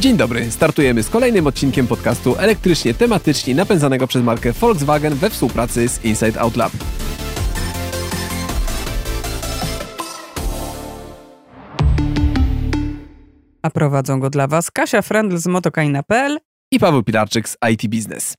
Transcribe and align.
Dzień 0.00 0.16
dobry, 0.16 0.50
startujemy 0.50 1.02
z 1.02 1.10
kolejnym 1.10 1.46
odcinkiem 1.46 1.86
podcastu 1.86 2.36
elektrycznie 2.36 2.94
tematycznie 2.94 3.54
napędzanego 3.54 4.06
przez 4.06 4.22
markę 4.22 4.52
Volkswagen 4.52 5.14
we 5.14 5.30
współpracy 5.30 5.88
z 5.88 6.04
Inside 6.04 6.40
Out 6.40 6.56
Lab. 6.56 6.72
A 13.62 13.70
prowadzą 13.70 14.20
go 14.20 14.30
dla 14.30 14.46
Was 14.46 14.70
Kasia 14.70 15.02
Frendl 15.02 15.36
z 15.36 15.46
motokaina.pl 15.46 16.38
i 16.72 16.78
Paweł 16.78 17.02
Pilarczyk 17.02 17.48
z 17.48 17.56
IT 17.72 17.90
Business. 17.90 18.34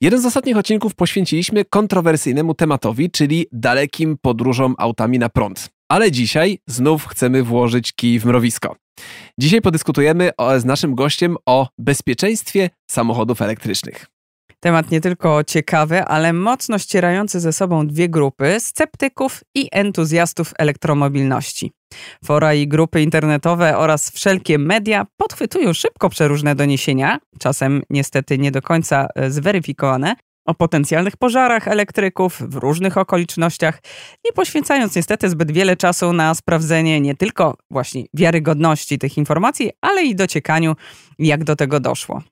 Jeden 0.00 0.20
z 0.20 0.26
ostatnich 0.26 0.56
odcinków 0.56 0.94
poświęciliśmy 0.94 1.64
kontrowersyjnemu 1.64 2.54
tematowi, 2.54 3.10
czyli 3.10 3.46
dalekim 3.52 4.16
podróżom 4.22 4.74
autami 4.78 5.18
na 5.18 5.28
prąd. 5.28 5.68
Ale 5.88 6.10
dzisiaj 6.12 6.58
znów 6.66 7.06
chcemy 7.06 7.42
włożyć 7.42 7.92
kij 7.92 8.18
w 8.18 8.24
mrowisko. 8.24 8.85
Dzisiaj 9.38 9.60
podyskutujemy 9.60 10.30
o, 10.36 10.60
z 10.60 10.64
naszym 10.64 10.94
gościem 10.94 11.36
o 11.46 11.68
bezpieczeństwie 11.78 12.70
samochodów 12.90 13.42
elektrycznych. 13.42 14.06
Temat 14.60 14.90
nie 14.90 15.00
tylko 15.00 15.44
ciekawy, 15.44 16.04
ale 16.04 16.32
mocno 16.32 16.78
ścierający 16.78 17.40
ze 17.40 17.52
sobą 17.52 17.86
dwie 17.86 18.08
grupy 18.08 18.60
sceptyków 18.60 19.40
i 19.54 19.68
entuzjastów 19.72 20.52
elektromobilności. 20.58 21.72
Fora 22.24 22.54
i 22.54 22.68
grupy 22.68 23.02
internetowe 23.02 23.78
oraz 23.78 24.10
wszelkie 24.10 24.58
media 24.58 25.06
podchwytują 25.16 25.72
szybko 25.72 26.08
przeróżne 26.08 26.54
doniesienia, 26.54 27.18
czasem 27.38 27.82
niestety 27.90 28.38
nie 28.38 28.50
do 28.50 28.62
końca 28.62 29.08
e, 29.14 29.30
zweryfikowane, 29.30 30.16
o 30.46 30.54
potencjalnych 30.54 31.16
pożarach 31.16 31.68
elektryków 31.68 32.42
w 32.48 32.54
różnych 32.54 32.96
okolicznościach, 32.96 33.82
nie 34.24 34.32
poświęcając 34.32 34.96
niestety 34.96 35.30
zbyt 35.30 35.52
wiele 35.52 35.76
czasu 35.76 36.12
na 36.12 36.34
sprawdzenie 36.34 37.00
nie 37.00 37.14
tylko 37.14 37.56
właśnie 37.70 38.04
wiarygodności 38.14 38.98
tych 38.98 39.18
informacji, 39.18 39.70
ale 39.80 40.02
i 40.02 40.14
dociekaniu, 40.14 40.74
jak 41.18 41.44
do 41.44 41.56
tego 41.56 41.80
doszło. 41.80 42.22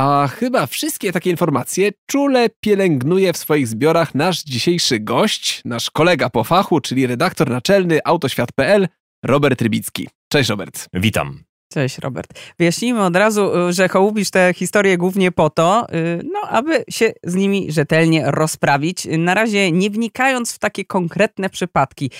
A 0.00 0.28
chyba 0.28 0.66
wszystkie 0.66 1.12
takie 1.12 1.30
informacje 1.30 1.90
czule 2.06 2.48
pielęgnuje 2.60 3.32
w 3.32 3.36
swoich 3.36 3.68
zbiorach 3.68 4.14
nasz 4.14 4.42
dzisiejszy 4.42 5.00
gość, 5.00 5.62
nasz 5.64 5.90
kolega 5.90 6.30
po 6.30 6.44
fachu, 6.44 6.80
czyli 6.80 7.06
redaktor 7.06 7.50
naczelny 7.50 8.00
autoświat.pl, 8.04 8.88
Robert 9.24 9.62
Rybicki. 9.62 10.08
Cześć 10.32 10.50
Robert. 10.50 10.88
Witam. 10.92 11.51
Cześć 11.72 11.98
Robert. 11.98 12.40
Wyjaśnijmy 12.58 13.02
od 13.02 13.16
razu, 13.16 13.68
y, 13.68 13.72
że 13.72 13.88
hołubisz 13.88 14.30
te 14.30 14.54
historie 14.56 14.98
głównie 14.98 15.32
po 15.32 15.50
to, 15.50 15.86
y, 15.94 16.22
no, 16.32 16.40
aby 16.40 16.84
się 16.90 17.12
z 17.24 17.34
nimi 17.34 17.72
rzetelnie 17.72 18.24
rozprawić, 18.26 19.08
na 19.18 19.34
razie 19.34 19.72
nie 19.72 19.90
wnikając 19.90 20.52
w 20.52 20.58
takie 20.58 20.84
konkretne 20.84 21.50
przypadki. 21.50 22.10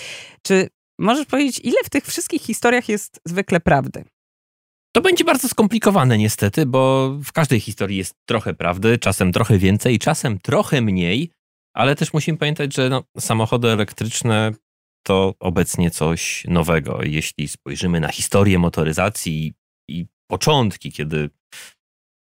Czy 0.42 0.68
możesz 0.98 1.26
powiedzieć, 1.26 1.60
ile 1.64 1.76
w 1.84 1.90
tych 1.90 2.04
wszystkich 2.04 2.42
historiach 2.42 2.88
jest 2.88 3.20
zwykle 3.24 3.60
prawdy? 3.60 4.04
To 4.92 5.00
będzie 5.00 5.24
bardzo 5.24 5.48
skomplikowane 5.48 6.18
niestety, 6.18 6.66
bo 6.66 7.10
w 7.24 7.32
każdej 7.32 7.60
historii 7.60 7.98
jest 7.98 8.14
trochę 8.26 8.54
prawdy, 8.54 8.98
czasem 8.98 9.32
trochę 9.32 9.58
więcej, 9.58 9.98
czasem 9.98 10.38
trochę 10.38 10.80
mniej, 10.80 11.30
ale 11.74 11.96
też 11.96 12.12
musimy 12.12 12.38
pamiętać, 12.38 12.74
że 12.74 12.88
no, 12.88 13.02
samochody 13.18 13.68
elektryczne 13.68 14.52
to 15.02 15.34
obecnie 15.40 15.90
coś 15.90 16.44
nowego. 16.48 17.02
Jeśli 17.02 17.48
spojrzymy 17.48 18.00
na 18.00 18.08
historię 18.08 18.58
motoryzacji 18.58 19.54
i 19.88 20.06
początki, 20.30 20.92
kiedy 20.92 21.30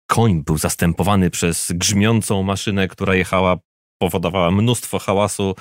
koń 0.09 0.43
był 0.43 0.57
zastępowany 0.57 1.29
przez 1.29 1.71
grzmiącą 1.75 2.43
maszynę, 2.43 2.87
która 2.87 3.15
jechała, 3.15 3.57
powodowała 4.01 4.51
mnóstwo 4.51 4.99
hałasu, 4.99 5.55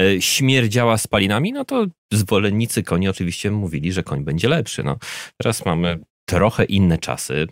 e, 0.00 0.22
śmierdziała 0.22 0.98
spalinami, 0.98 1.52
no 1.52 1.64
to 1.64 1.86
zwolennicy 2.12 2.82
koni 2.82 3.08
oczywiście 3.08 3.50
mówili, 3.50 3.92
że 3.92 4.02
koń 4.02 4.24
będzie 4.24 4.48
lepszy. 4.48 4.82
No, 4.82 4.98
teraz 5.36 5.64
mamy 5.64 5.98
trochę 6.28 6.64
inne 6.64 6.98
czasy. 6.98 7.46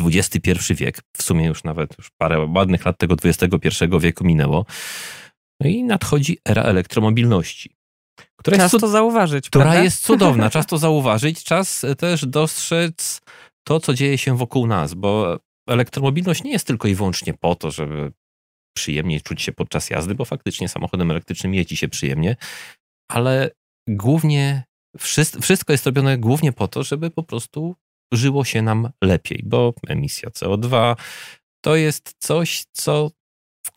XXI 0.00 0.74
wiek, 0.74 1.00
w 1.16 1.22
sumie 1.22 1.46
już 1.46 1.64
nawet 1.64 1.98
już 1.98 2.10
parę 2.18 2.48
ładnych 2.54 2.84
lat 2.84 2.98
tego 2.98 3.16
XXI 3.24 3.84
wieku 4.00 4.24
minęło. 4.24 4.66
No 5.60 5.68
i 5.68 5.84
nadchodzi 5.84 6.38
era 6.48 6.62
elektromobilności. 6.62 7.76
Która 8.36 8.56
czas 8.56 8.72
jest, 8.72 8.80
to 8.80 8.88
zauważyć. 8.88 9.48
Która 9.48 9.64
prawda? 9.64 9.82
jest 9.82 10.04
cudowna. 10.04 10.50
Czas 10.50 10.66
to 10.66 10.78
zauważyć, 10.88 11.44
czas 11.44 11.86
też 11.98 12.26
dostrzec 12.26 13.20
to, 13.66 13.80
co 13.80 13.94
dzieje 13.94 14.18
się 14.18 14.36
wokół 14.36 14.66
nas, 14.66 14.94
bo 14.94 15.38
elektromobilność 15.68 16.44
nie 16.44 16.52
jest 16.52 16.66
tylko 16.66 16.88
i 16.88 16.94
wyłącznie 16.94 17.34
po 17.34 17.54
to, 17.54 17.70
żeby 17.70 18.12
przyjemnie 18.76 19.20
czuć 19.20 19.42
się 19.42 19.52
podczas 19.52 19.90
jazdy, 19.90 20.14
bo 20.14 20.24
faktycznie 20.24 20.68
samochodem 20.68 21.10
elektrycznym 21.10 21.54
jeździ 21.54 21.76
się 21.76 21.88
przyjemnie, 21.88 22.36
ale 23.10 23.50
głównie 23.88 24.64
wszystko 25.40 25.72
jest 25.72 25.86
robione 25.86 26.18
głównie 26.18 26.52
po 26.52 26.68
to, 26.68 26.82
żeby 26.82 27.10
po 27.10 27.22
prostu 27.22 27.76
żyło 28.12 28.44
się 28.44 28.62
nam 28.62 28.90
lepiej, 29.04 29.42
bo 29.44 29.74
emisja 29.88 30.30
CO2 30.30 30.96
to 31.64 31.76
jest 31.76 32.14
coś, 32.18 32.64
co 32.72 33.10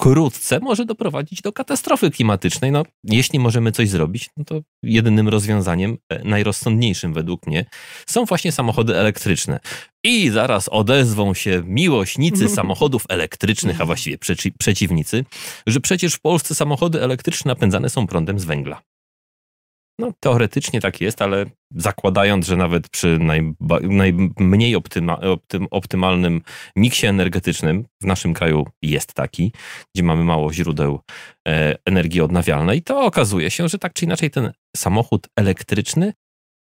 wkrótce 0.01 0.59
może 0.59 0.85
doprowadzić 0.85 1.41
do 1.41 1.53
katastrofy 1.53 2.11
klimatycznej. 2.11 2.71
No, 2.71 2.83
jeśli 3.03 3.39
możemy 3.39 3.71
coś 3.71 3.89
zrobić, 3.89 4.29
no 4.37 4.43
to 4.45 4.61
jedynym 4.83 5.27
rozwiązaniem, 5.27 5.97
e, 6.09 6.23
najrozsądniejszym 6.23 7.13
według 7.13 7.47
mnie, 7.47 7.65
są 8.07 8.25
właśnie 8.25 8.51
samochody 8.51 8.95
elektryczne. 8.95 9.59
I 10.03 10.29
zaraz 10.29 10.69
odezwą 10.69 11.33
się 11.33 11.63
miłośnicy 11.65 12.49
samochodów 12.57 13.05
elektrycznych, 13.09 13.81
a 13.81 13.85
właściwie 13.85 14.17
przeci 14.17 14.51
przeciwnicy, 14.51 15.25
że 15.67 15.79
przecież 15.79 16.13
w 16.13 16.19
Polsce 16.19 16.55
samochody 16.55 17.01
elektryczne 17.01 17.49
napędzane 17.49 17.89
są 17.89 18.07
prądem 18.07 18.39
z 18.39 18.45
węgla. 18.45 18.81
No, 19.99 20.13
teoretycznie 20.19 20.81
tak 20.81 21.01
jest, 21.01 21.21
ale 21.21 21.45
zakładając, 21.75 22.45
że 22.45 22.57
nawet 22.57 22.89
przy 22.89 23.19
najmniej 23.89 24.75
optyma, 24.75 25.19
optym, 25.19 25.67
optymalnym 25.71 26.41
miksie 26.75 27.07
energetycznym, 27.07 27.85
w 28.01 28.05
naszym 28.05 28.33
kraju 28.33 28.65
jest 28.81 29.13
taki, 29.13 29.51
gdzie 29.95 30.03
mamy 30.03 30.23
mało 30.23 30.53
źródeł 30.53 30.99
e, 31.47 31.75
energii 31.85 32.21
odnawialnej, 32.21 32.81
to 32.81 33.01
okazuje 33.01 33.51
się, 33.51 33.69
że 33.69 33.77
tak 33.77 33.93
czy 33.93 34.05
inaczej 34.05 34.31
ten 34.31 34.51
samochód 34.75 35.27
elektryczny 35.35 36.13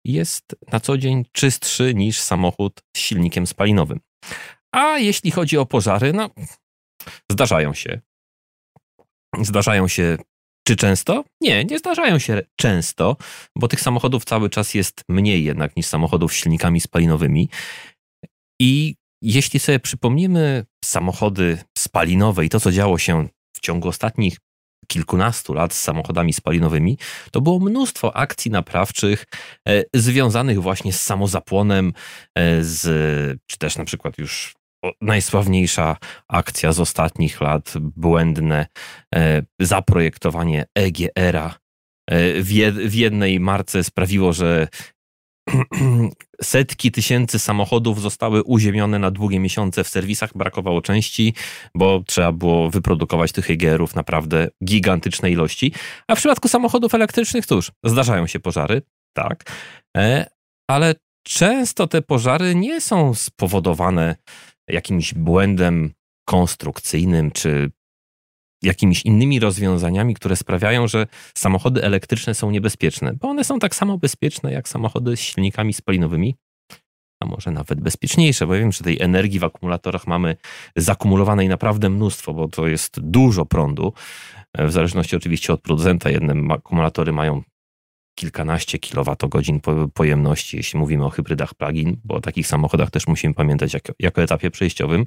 jest 0.04 0.56
na 0.72 0.80
co 0.80 0.98
dzień 0.98 1.24
czystszy 1.32 1.94
niż 1.94 2.20
samochód 2.20 2.82
z 2.96 3.00
silnikiem 3.00 3.46
spalinowym. 3.46 4.00
A 4.74 4.98
jeśli 4.98 5.30
chodzi 5.30 5.58
o 5.58 5.66
pożary, 5.66 6.12
no 6.12 6.30
zdarzają 7.30 7.74
się. 7.74 8.00
Zdarzają 9.40 9.88
się 9.88 10.18
czy 10.66 10.76
często? 10.76 11.24
Nie, 11.40 11.64
nie 11.64 11.78
zdarzają 11.78 12.18
się 12.18 12.42
często, 12.56 13.16
bo 13.56 13.68
tych 13.68 13.80
samochodów 13.80 14.24
cały 14.24 14.50
czas 14.50 14.74
jest 14.74 15.02
mniej 15.08 15.44
jednak 15.44 15.76
niż 15.76 15.86
samochodów 15.86 16.32
z 16.32 16.36
silnikami 16.36 16.80
spalinowymi. 16.80 17.48
I 18.60 18.94
jeśli 19.22 19.60
sobie 19.60 19.80
przypomnimy 19.80 20.64
samochody 20.84 21.58
spalinowe 21.78 22.44
i 22.44 22.48
to, 22.48 22.60
co 22.60 22.72
działo 22.72 22.98
się 22.98 23.28
w 23.56 23.60
ciągu 23.60 23.88
ostatnich 23.88 24.36
kilkunastu 24.88 25.54
lat 25.54 25.74
z 25.74 25.80
samochodami 25.80 26.32
spalinowymi, 26.32 26.98
to 27.30 27.40
było 27.40 27.58
mnóstwo 27.58 28.16
akcji 28.16 28.50
naprawczych 28.50 29.24
e, 29.68 29.82
związanych 29.94 30.62
właśnie 30.62 30.92
z 30.92 31.02
samozapłonem, 31.02 31.92
e, 32.38 32.64
z, 32.64 33.40
czy 33.46 33.58
też 33.58 33.76
na 33.76 33.84
przykład 33.84 34.18
już 34.18 34.54
najsławniejsza 35.00 35.96
akcja 36.28 36.72
z 36.72 36.80
ostatnich 36.80 37.40
lat, 37.40 37.74
błędne 37.80 38.66
e, 39.14 39.42
zaprojektowanie 39.60 40.64
EGR-a 40.74 41.54
e, 42.10 42.42
w 42.88 42.94
jednej 42.94 43.40
marce 43.40 43.84
sprawiło, 43.84 44.32
że 44.32 44.68
setki 46.42 46.92
tysięcy 46.92 47.38
samochodów 47.38 48.00
zostały 48.00 48.42
uziemione 48.42 48.98
na 48.98 49.10
długie 49.10 49.40
miesiące 49.40 49.84
w 49.84 49.88
serwisach, 49.88 50.30
brakowało 50.36 50.82
części, 50.82 51.34
bo 51.74 52.02
trzeba 52.06 52.32
było 52.32 52.70
wyprodukować 52.70 53.32
tych 53.32 53.50
EGR-ów 53.50 53.94
naprawdę 53.94 54.48
gigantyczne 54.64 55.30
ilości. 55.30 55.72
A 56.08 56.14
w 56.14 56.18
przypadku 56.18 56.48
samochodów 56.48 56.94
elektrycznych, 56.94 57.46
cóż, 57.46 57.72
zdarzają 57.84 58.26
się 58.26 58.40
pożary, 58.40 58.82
tak, 59.16 59.44
e, 59.96 60.30
ale 60.70 60.94
często 61.26 61.86
te 61.86 62.02
pożary 62.02 62.54
nie 62.54 62.80
są 62.80 63.14
spowodowane 63.14 64.16
jakimś 64.68 65.14
błędem 65.14 65.92
konstrukcyjnym, 66.24 67.30
czy 67.30 67.70
jakimiś 68.62 69.02
innymi 69.02 69.40
rozwiązaniami, 69.40 70.14
które 70.14 70.36
sprawiają, 70.36 70.88
że 70.88 71.06
samochody 71.34 71.84
elektryczne 71.84 72.34
są 72.34 72.50
niebezpieczne, 72.50 73.12
bo 73.12 73.28
one 73.28 73.44
są 73.44 73.58
tak 73.58 73.74
samo 73.74 73.98
bezpieczne 73.98 74.52
jak 74.52 74.68
samochody 74.68 75.16
z 75.16 75.20
silnikami 75.20 75.72
spalinowymi, 75.72 76.36
a 77.22 77.26
może 77.26 77.50
nawet 77.50 77.80
bezpieczniejsze, 77.80 78.46
bo 78.46 78.54
ja 78.54 78.60
wiem, 78.60 78.72
że 78.72 78.84
tej 78.84 79.00
energii 79.00 79.38
w 79.38 79.44
akumulatorach 79.44 80.06
mamy 80.06 80.36
zakumulowanej 80.76 81.48
naprawdę 81.48 81.90
mnóstwo, 81.90 82.34
bo 82.34 82.48
to 82.48 82.66
jest 82.66 83.00
dużo 83.00 83.46
prądu. 83.46 83.92
W 84.58 84.72
zależności 84.72 85.16
oczywiście 85.16 85.52
od 85.52 85.60
producenta, 85.60 86.10
jedne 86.10 86.54
akumulatory 86.54 87.12
mają 87.12 87.42
kilkanaście 88.14 88.78
kilowatogodzin 88.78 89.60
pojemności, 89.94 90.56
jeśli 90.56 90.78
mówimy 90.78 91.04
o 91.04 91.10
hybrydach 91.10 91.54
plug-in, 91.54 91.96
bo 92.04 92.14
o 92.14 92.20
takich 92.20 92.46
samochodach 92.46 92.90
też 92.90 93.06
musimy 93.06 93.34
pamiętać 93.34 93.74
jako, 93.74 93.92
jako 93.98 94.22
etapie 94.22 94.50
przejściowym, 94.50 95.04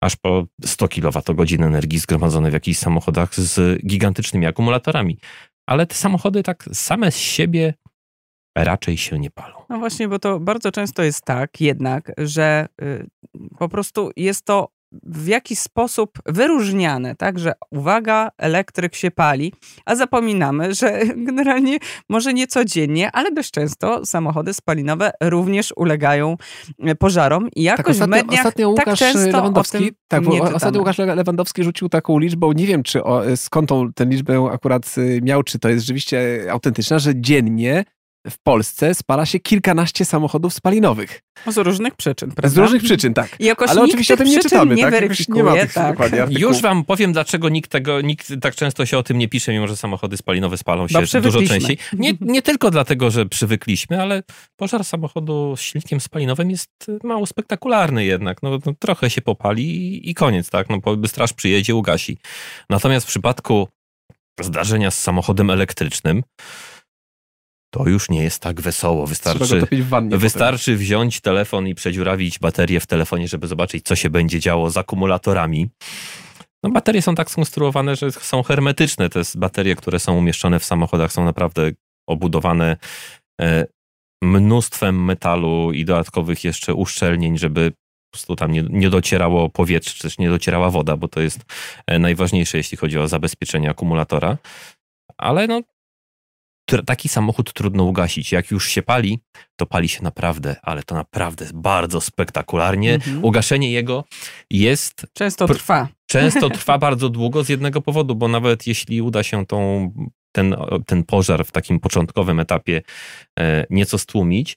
aż 0.00 0.16
po 0.16 0.46
100 0.64 0.88
kWh 0.88 1.60
energii 1.60 1.98
zgromadzone 1.98 2.50
w 2.50 2.52
jakichś 2.52 2.78
samochodach 2.78 3.34
z 3.34 3.82
gigantycznymi 3.86 4.46
akumulatorami. 4.46 5.18
Ale 5.66 5.86
te 5.86 5.94
samochody 5.94 6.42
tak 6.42 6.68
same 6.72 7.12
z 7.12 7.16
siebie 7.16 7.74
raczej 8.58 8.96
się 8.96 9.18
nie 9.18 9.30
palą. 9.30 9.56
No 9.68 9.78
właśnie, 9.78 10.08
bo 10.08 10.18
to 10.18 10.40
bardzo 10.40 10.72
często 10.72 11.02
jest 11.02 11.24
tak 11.24 11.60
jednak, 11.60 12.12
że 12.18 12.68
y, 12.82 13.06
po 13.58 13.68
prostu 13.68 14.10
jest 14.16 14.44
to 14.44 14.68
w 14.92 15.26
jakiś 15.26 15.58
sposób 15.58 16.18
wyróżniane, 16.26 17.16
tak, 17.16 17.38
że 17.38 17.52
uwaga, 17.70 18.30
elektryk 18.38 18.94
się 18.94 19.10
pali, 19.10 19.52
a 19.86 19.96
zapominamy, 19.96 20.74
że 20.74 21.00
generalnie 21.28 21.78
może 22.08 22.34
nie 22.34 22.46
codziennie, 22.46 23.10
ale 23.12 23.32
dość 23.32 23.50
często 23.50 24.06
samochody 24.06 24.54
spalinowe 24.54 25.12
również 25.22 25.72
ulegają 25.76 26.36
e, 26.78 26.94
pożarom 26.94 27.48
i 27.56 27.62
jakoś 27.62 27.84
tak, 27.84 27.88
ostatnio, 27.88 28.22
w 28.22 28.26
mediach 28.26 28.46
ostatnio 28.46 28.74
tak 28.74 28.86
Łukasz 28.86 28.98
często 28.98 29.26
Lewandowski, 29.26 29.76
o 29.76 29.80
tym 29.80 29.90
tak, 30.08 30.22
bo 30.22 30.32
czytamy. 30.32 30.54
ostatnio 30.54 30.80
Łukasz 30.80 30.98
Lewandowski 30.98 31.64
rzucił 31.64 31.88
taką 31.88 32.18
liczbą, 32.18 32.52
nie 32.52 32.66
wiem 32.66 32.82
czy 32.82 33.04
o, 33.04 33.22
skąd 33.36 33.68
tą, 33.68 33.92
tę 33.92 34.04
liczbę 34.04 34.50
akurat 34.52 34.94
y, 34.98 35.20
miał, 35.22 35.42
czy 35.42 35.58
to 35.58 35.68
jest 35.68 35.84
rzeczywiście 35.84 36.46
autentyczna, 36.50 36.98
że 36.98 37.12
dziennie 37.16 37.84
w 38.26 38.38
Polsce 38.42 38.94
spala 38.94 39.26
się 39.26 39.40
kilkanaście 39.40 40.04
samochodów 40.04 40.54
spalinowych. 40.54 41.20
Z 41.46 41.56
różnych 41.56 41.94
przyczyn, 41.94 42.30
prawda? 42.30 42.48
Z 42.48 42.56
różnych 42.56 42.82
przyczyn, 42.82 43.14
tak. 43.14 43.40
I 43.40 43.44
jakoś 43.44 43.70
Ale 43.70 43.82
oczywiście 43.82 44.14
o 44.14 44.16
tym 44.16 44.26
nie 44.26 44.38
czytamy, 44.38 44.74
nie 44.74 44.90
tak? 44.90 45.28
Nie 45.28 45.42
ma 45.42 45.52
tych 45.52 45.72
tak. 45.72 45.98
Już 46.28 46.60
wam 46.60 46.84
powiem, 46.84 47.12
dlaczego 47.12 47.48
nikt 47.48 47.70
tego, 47.70 48.00
nikt 48.00 48.32
tak 48.40 48.54
często 48.54 48.86
się 48.86 48.98
o 48.98 49.02
tym 49.02 49.18
nie 49.18 49.28
pisze, 49.28 49.52
mimo 49.52 49.68
że 49.68 49.76
samochody 49.76 50.16
spalinowe 50.16 50.56
spalą 50.58 50.88
się 50.88 50.94
dużo 50.94 51.06
przywykliśmy. 51.06 51.48
częściej. 51.48 51.78
Nie, 51.92 52.12
nie 52.34 52.42
tylko 52.42 52.70
dlatego, 52.70 53.10
że 53.10 53.26
przywykliśmy, 53.26 54.02
ale 54.02 54.22
pożar 54.56 54.84
samochodu 54.84 55.56
z 55.56 55.60
silnikiem 55.60 56.00
spalinowym 56.00 56.50
jest 56.50 56.70
mało 57.04 57.26
spektakularny 57.26 58.04
jednak. 58.04 58.42
No, 58.42 58.58
no 58.66 58.72
trochę 58.78 59.10
się 59.10 59.20
popali 59.20 59.76
i, 59.76 60.10
i 60.10 60.14
koniec, 60.14 60.50
tak? 60.50 60.66
No, 60.68 60.78
straż 61.06 61.32
przyjedzie, 61.32 61.74
ugasi. 61.74 62.18
Natomiast 62.70 63.06
w 63.06 63.08
przypadku 63.08 63.68
zdarzenia 64.40 64.90
z 64.90 64.98
samochodem 64.98 65.50
elektrycznym, 65.50 66.22
to 67.70 67.88
już 67.88 68.10
nie 68.10 68.22
jest 68.22 68.42
tak 68.42 68.60
wesoło. 68.60 69.06
Wystarczy. 69.06 69.66
Wystarczy 70.10 70.76
wziąć 70.76 71.20
telefon 71.20 71.68
i 71.68 71.74
przedziurawić 71.74 72.38
baterię 72.38 72.80
w 72.80 72.86
telefonie, 72.86 73.28
żeby 73.28 73.46
zobaczyć, 73.46 73.86
co 73.86 73.96
się 73.96 74.10
będzie 74.10 74.40
działo 74.40 74.70
z 74.70 74.76
akumulatorami. 74.76 75.68
No, 76.62 76.70
baterie 76.70 77.02
są 77.02 77.14
tak 77.14 77.30
skonstruowane, 77.30 77.96
że 77.96 78.12
są 78.12 78.42
hermetyczne. 78.42 79.08
Te 79.08 79.22
baterie, 79.34 79.76
które 79.76 79.98
są 79.98 80.16
umieszczone 80.16 80.58
w 80.58 80.64
samochodach, 80.64 81.12
są 81.12 81.24
naprawdę 81.24 81.70
obudowane 82.08 82.76
e, 83.40 83.66
mnóstwem 84.22 85.04
metalu 85.04 85.72
i 85.72 85.84
dodatkowych 85.84 86.44
jeszcze 86.44 86.74
uszczelnień, 86.74 87.38
żeby 87.38 87.70
po 87.70 88.12
prostu 88.12 88.36
tam 88.36 88.52
nie, 88.52 88.62
nie 88.62 88.90
docierało 88.90 89.48
powietrze, 89.48 89.94
czy 89.94 90.02
też 90.02 90.18
nie 90.18 90.28
docierała 90.28 90.70
woda, 90.70 90.96
bo 90.96 91.08
to 91.08 91.20
jest 91.20 91.40
e, 91.86 91.98
najważniejsze, 91.98 92.58
jeśli 92.58 92.78
chodzi 92.78 92.98
o 92.98 93.08
zabezpieczenie 93.08 93.70
akumulatora. 93.70 94.38
Ale 95.18 95.46
no, 95.46 95.60
taki 96.86 97.08
samochód 97.08 97.52
trudno 97.52 97.84
ugasić. 97.84 98.32
Jak 98.32 98.50
już 98.50 98.68
się 98.68 98.82
pali, 98.82 99.20
to 99.56 99.66
pali 99.66 99.88
się 99.88 100.02
naprawdę, 100.02 100.56
ale 100.62 100.82
to 100.82 100.94
naprawdę 100.94 101.46
bardzo 101.54 102.00
spektakularnie. 102.00 102.94
Mhm. 102.94 103.24
Ugaszenie 103.24 103.72
jego 103.72 104.04
jest 104.50 105.06
Często 105.12 105.48
trwa. 105.48 105.88
często 106.06 106.50
trwa 106.58 106.78
bardzo 106.78 107.08
długo 107.08 107.44
z 107.44 107.48
jednego 107.48 107.80
powodu, 107.80 108.14
bo 108.14 108.28
nawet 108.28 108.66
jeśli 108.66 109.02
uda 109.02 109.22
się 109.22 109.46
tą, 109.46 109.90
ten, 110.32 110.56
ten 110.86 111.04
pożar 111.04 111.44
w 111.44 111.52
takim 111.52 111.80
początkowym 111.80 112.40
etapie 112.40 112.82
e, 113.38 113.66
nieco 113.70 113.98
stłumić, 113.98 114.56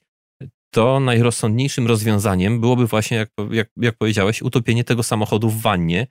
to 0.74 1.00
najrozsądniejszym 1.00 1.86
rozwiązaniem 1.86 2.60
byłoby 2.60 2.86
właśnie, 2.86 3.16
jak, 3.16 3.28
jak, 3.50 3.68
jak 3.76 3.96
powiedziałeś, 3.96 4.42
utopienie 4.42 4.84
tego 4.84 5.02
samochodu 5.02 5.50
w 5.50 5.60
wannie, 5.60 6.06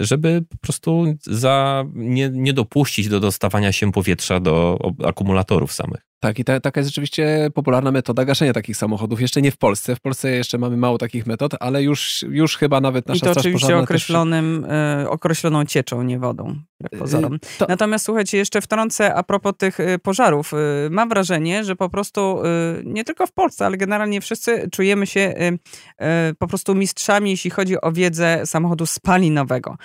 żeby 0.00 0.42
po 0.50 0.56
prostu 0.56 1.04
za, 1.20 1.84
nie, 1.94 2.30
nie 2.32 2.52
dopuścić 2.52 3.08
do 3.08 3.20
dostawania 3.20 3.72
się 3.72 3.92
powietrza 3.92 4.40
do 4.40 4.78
akumulatorów 5.04 5.72
samych. 5.72 6.00
Tak, 6.24 6.38
i 6.38 6.44
ta, 6.44 6.60
taka 6.60 6.80
jest 6.80 6.90
rzeczywiście 6.90 7.50
popularna 7.54 7.92
metoda 7.92 8.24
gaszenia 8.24 8.52
takich 8.52 8.76
samochodów. 8.76 9.20
Jeszcze 9.20 9.42
nie 9.42 9.50
w 9.50 9.56
Polsce. 9.56 9.96
W 9.96 10.00
Polsce 10.00 10.30
jeszcze 10.30 10.58
mamy 10.58 10.76
mało 10.76 10.98
takich 10.98 11.26
metod, 11.26 11.52
ale 11.60 11.82
już, 11.82 12.24
już 12.30 12.56
chyba 12.56 12.80
nawet 12.80 13.08
nasza 13.08 13.16
I 13.16 13.20
to 13.20 13.30
straż 13.30 13.46
oczywiście 13.46 13.76
określonym, 13.76 14.66
e, 14.70 15.10
określoną 15.10 15.64
cieczą, 15.64 16.02
nie 16.02 16.18
wodą, 16.18 16.56
wbrew 16.80 17.00
pozorom. 17.00 17.38
Też, 17.38 17.56
to, 17.58 17.66
Natomiast 17.68 18.04
słuchajcie, 18.04 18.38
jeszcze 18.38 18.60
wtrącę 18.60 19.14
a 19.14 19.22
propos 19.22 19.52
tych 19.58 19.80
y, 19.80 19.98
pożarów. 19.98 20.52
Y, 20.52 20.90
Mam 20.90 21.08
wrażenie, 21.08 21.64
że 21.64 21.76
po 21.76 21.88
prostu 21.88 22.42
y, 22.80 22.82
nie 22.84 23.04
tylko 23.04 23.26
w 23.26 23.32
Polsce, 23.32 23.66
ale 23.66 23.76
generalnie 23.76 24.20
wszyscy 24.20 24.68
czujemy 24.72 25.06
się 25.06 25.20
y, 25.20 26.04
y, 26.30 26.34
po 26.34 26.46
prostu 26.46 26.74
mistrzami, 26.74 27.30
jeśli 27.30 27.50
chodzi 27.50 27.80
o 27.80 27.92
wiedzę 27.92 28.46
samochodu 28.46 28.86
spalinowego. 28.86 29.76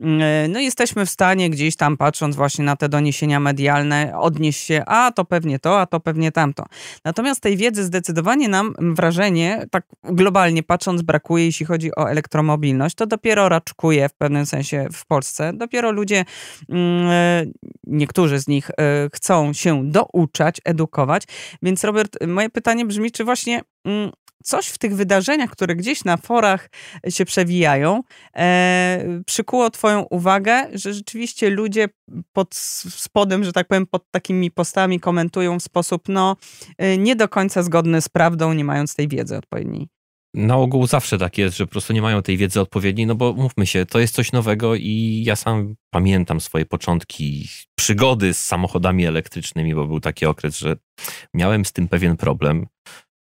Y, 0.00 0.04
No 0.48 0.60
jesteśmy 0.60 1.06
w 1.06 1.10
stanie 1.10 1.50
gdzieś 1.50 1.76
tam 1.76 1.96
patrząc 1.96 2.36
właśnie 2.36 2.64
na 2.64 2.76
te 2.76 2.88
doniesienia 2.88 3.40
medialne 3.40 4.18
odnieść 4.18 4.64
się, 4.64 4.82
a 4.86 5.12
to 5.12 5.24
pewnie 5.24 5.58
to, 5.58 5.80
a 5.80 5.85
to 5.86 6.00
pewnie 6.00 6.32
tamto. 6.32 6.64
Natomiast 7.04 7.40
tej 7.40 7.56
wiedzy 7.56 7.84
zdecydowanie 7.84 8.48
nam 8.48 8.74
wrażenie, 8.80 9.66
tak 9.70 9.86
globalnie 10.04 10.62
patrząc, 10.62 11.02
brakuje, 11.02 11.44
jeśli 11.44 11.66
chodzi 11.66 11.90
o 11.96 12.10
elektromobilność. 12.10 12.94
To 12.94 13.06
dopiero 13.06 13.48
raczkuje 13.48 14.08
w 14.08 14.14
pewnym 14.14 14.46
sensie 14.46 14.86
w 14.92 15.06
Polsce. 15.06 15.52
Dopiero 15.52 15.92
ludzie 15.92 16.24
Mm, 16.68 17.10
e, 17.10 17.46
niektórzy 17.86 18.38
z 18.38 18.48
nich 18.48 18.70
e, 18.70 18.74
chcą 19.14 19.52
się 19.52 19.90
douczać, 19.90 20.60
edukować. 20.64 21.22
Więc 21.62 21.84
Robert, 21.84 22.16
moje 22.26 22.50
pytanie 22.50 22.84
brzmi, 22.84 23.10
czy 23.10 23.24
właśnie 23.24 23.62
mm, 23.84 24.10
coś 24.44 24.66
w 24.66 24.78
tych 24.78 24.96
wydarzeniach, 24.96 25.50
które 25.50 25.76
gdzieś 25.76 26.04
na 26.04 26.16
forach 26.16 26.70
się 27.08 27.24
przewijają, 27.24 28.02
e, 28.36 29.20
przykuło 29.26 29.70
twoją 29.70 30.02
uwagę, 30.02 30.66
że 30.72 30.94
rzeczywiście 30.94 31.50
ludzie 31.50 31.88
pod 32.32 32.54
spodem, 32.54 33.44
że 33.44 33.52
tak 33.52 33.68
powiem, 33.68 33.86
pod 33.86 34.10
takimi 34.10 34.50
postami 34.50 35.00
komentują 35.00 35.58
w 35.58 35.62
sposób 35.62 36.02
no 36.08 36.36
e, 36.78 36.98
nie 36.98 37.16
do 37.16 37.28
końca 37.28 37.62
zgodny 37.62 38.00
z 38.00 38.08
prawdą, 38.08 38.52
nie 38.52 38.64
mając 38.64 38.94
tej 38.94 39.08
wiedzy 39.08 39.36
odpowiedniej. 39.36 39.88
Na 40.36 40.56
ogół 40.56 40.86
zawsze 40.86 41.18
tak 41.18 41.38
jest, 41.38 41.56
że 41.56 41.66
po 41.66 41.70
prostu 41.70 41.92
nie 41.92 42.02
mają 42.02 42.22
tej 42.22 42.36
wiedzy 42.36 42.60
odpowiedniej, 42.60 43.06
no 43.06 43.14
bo 43.14 43.32
mówmy 43.32 43.66
się, 43.66 43.86
to 43.86 43.98
jest 43.98 44.14
coś 44.14 44.32
nowego 44.32 44.74
i 44.74 45.22
ja 45.26 45.36
sam 45.36 45.74
pamiętam 45.90 46.40
swoje 46.40 46.66
początki 46.66 47.48
przygody 47.74 48.34
z 48.34 48.46
samochodami 48.46 49.06
elektrycznymi, 49.06 49.74
bo 49.74 49.86
był 49.86 50.00
taki 50.00 50.26
okres, 50.26 50.58
że 50.58 50.76
miałem 51.34 51.64
z 51.64 51.72
tym 51.72 51.88
pewien 51.88 52.16
problem. 52.16 52.66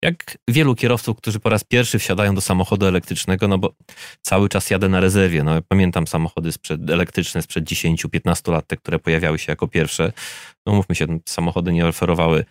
Jak 0.05 0.39
wielu 0.49 0.75
kierowców, 0.75 1.17
którzy 1.17 1.41
po 1.41 1.49
raz 1.49 1.65
pierwszy 1.65 1.99
wsiadają 1.99 2.35
do 2.35 2.41
samochodu 2.41 2.87
elektrycznego, 2.87 3.49
no 3.49 3.59
bo 3.59 3.75
cały 4.23 4.49
czas 4.49 4.71
jadę 4.71 4.89
na 4.89 5.01
rezerwie. 5.01 5.43
No, 5.43 5.53
pamiętam 5.69 6.06
samochody 6.06 6.53
sprzed, 6.53 6.91
elektryczne 6.91 7.43
sprzed 7.43 7.65
10-15 7.65 8.53
lat, 8.53 8.67
te, 8.67 8.77
które 8.77 8.99
pojawiały 8.99 9.39
się 9.39 9.53
jako 9.53 9.69
pierwsze. 9.69 10.12
No 10.67 10.75
mówmy 10.75 10.95
się, 10.95 11.06
samochody 11.29 11.73
nie 11.73 11.87
oferowały 11.87 12.45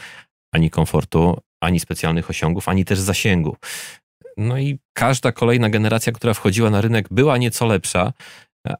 ani 0.54 0.70
komfortu, 0.70 1.42
ani 1.62 1.80
specjalnych 1.80 2.30
osiągów, 2.30 2.70
ani 2.70 2.86
też 2.86 3.00
zasięgu. 3.00 3.58
No 4.38 4.58
i 4.58 4.80
każda 4.94 5.32
kolejna 5.32 5.70
generacja, 5.70 6.14
która 6.14 6.34
wchodziła 6.34 6.70
na 6.70 6.82
rynek, 6.82 7.08
była 7.12 7.38
nieco 7.38 7.66
lepsza, 7.66 8.14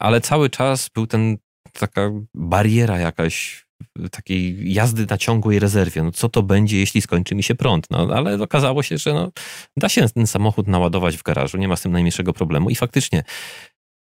ale 0.00 0.20
cały 0.20 0.50
czas 0.50 0.88
był 0.94 1.06
ten 1.06 1.36
taka 1.72 2.10
bariera 2.34 2.98
jakaś 2.98 3.63
takiej 4.10 4.72
jazdy 4.72 5.06
na 5.10 5.18
ciągłej 5.18 5.58
rezerwie. 5.58 6.02
No 6.02 6.12
co 6.12 6.28
to 6.28 6.42
będzie, 6.42 6.78
jeśli 6.78 7.00
skończy 7.00 7.34
mi 7.34 7.42
się 7.42 7.54
prąd? 7.54 7.90
No 7.90 8.08
ale 8.14 8.42
okazało 8.42 8.82
się, 8.82 8.98
że 8.98 9.14
no, 9.14 9.32
da 9.76 9.88
się 9.88 10.08
ten 10.08 10.26
samochód 10.26 10.68
naładować 10.68 11.16
w 11.16 11.22
garażu, 11.22 11.58
nie 11.58 11.68
ma 11.68 11.76
z 11.76 11.82
tym 11.82 11.92
najmniejszego 11.92 12.32
problemu 12.32 12.70
i 12.70 12.74
faktycznie 12.74 13.24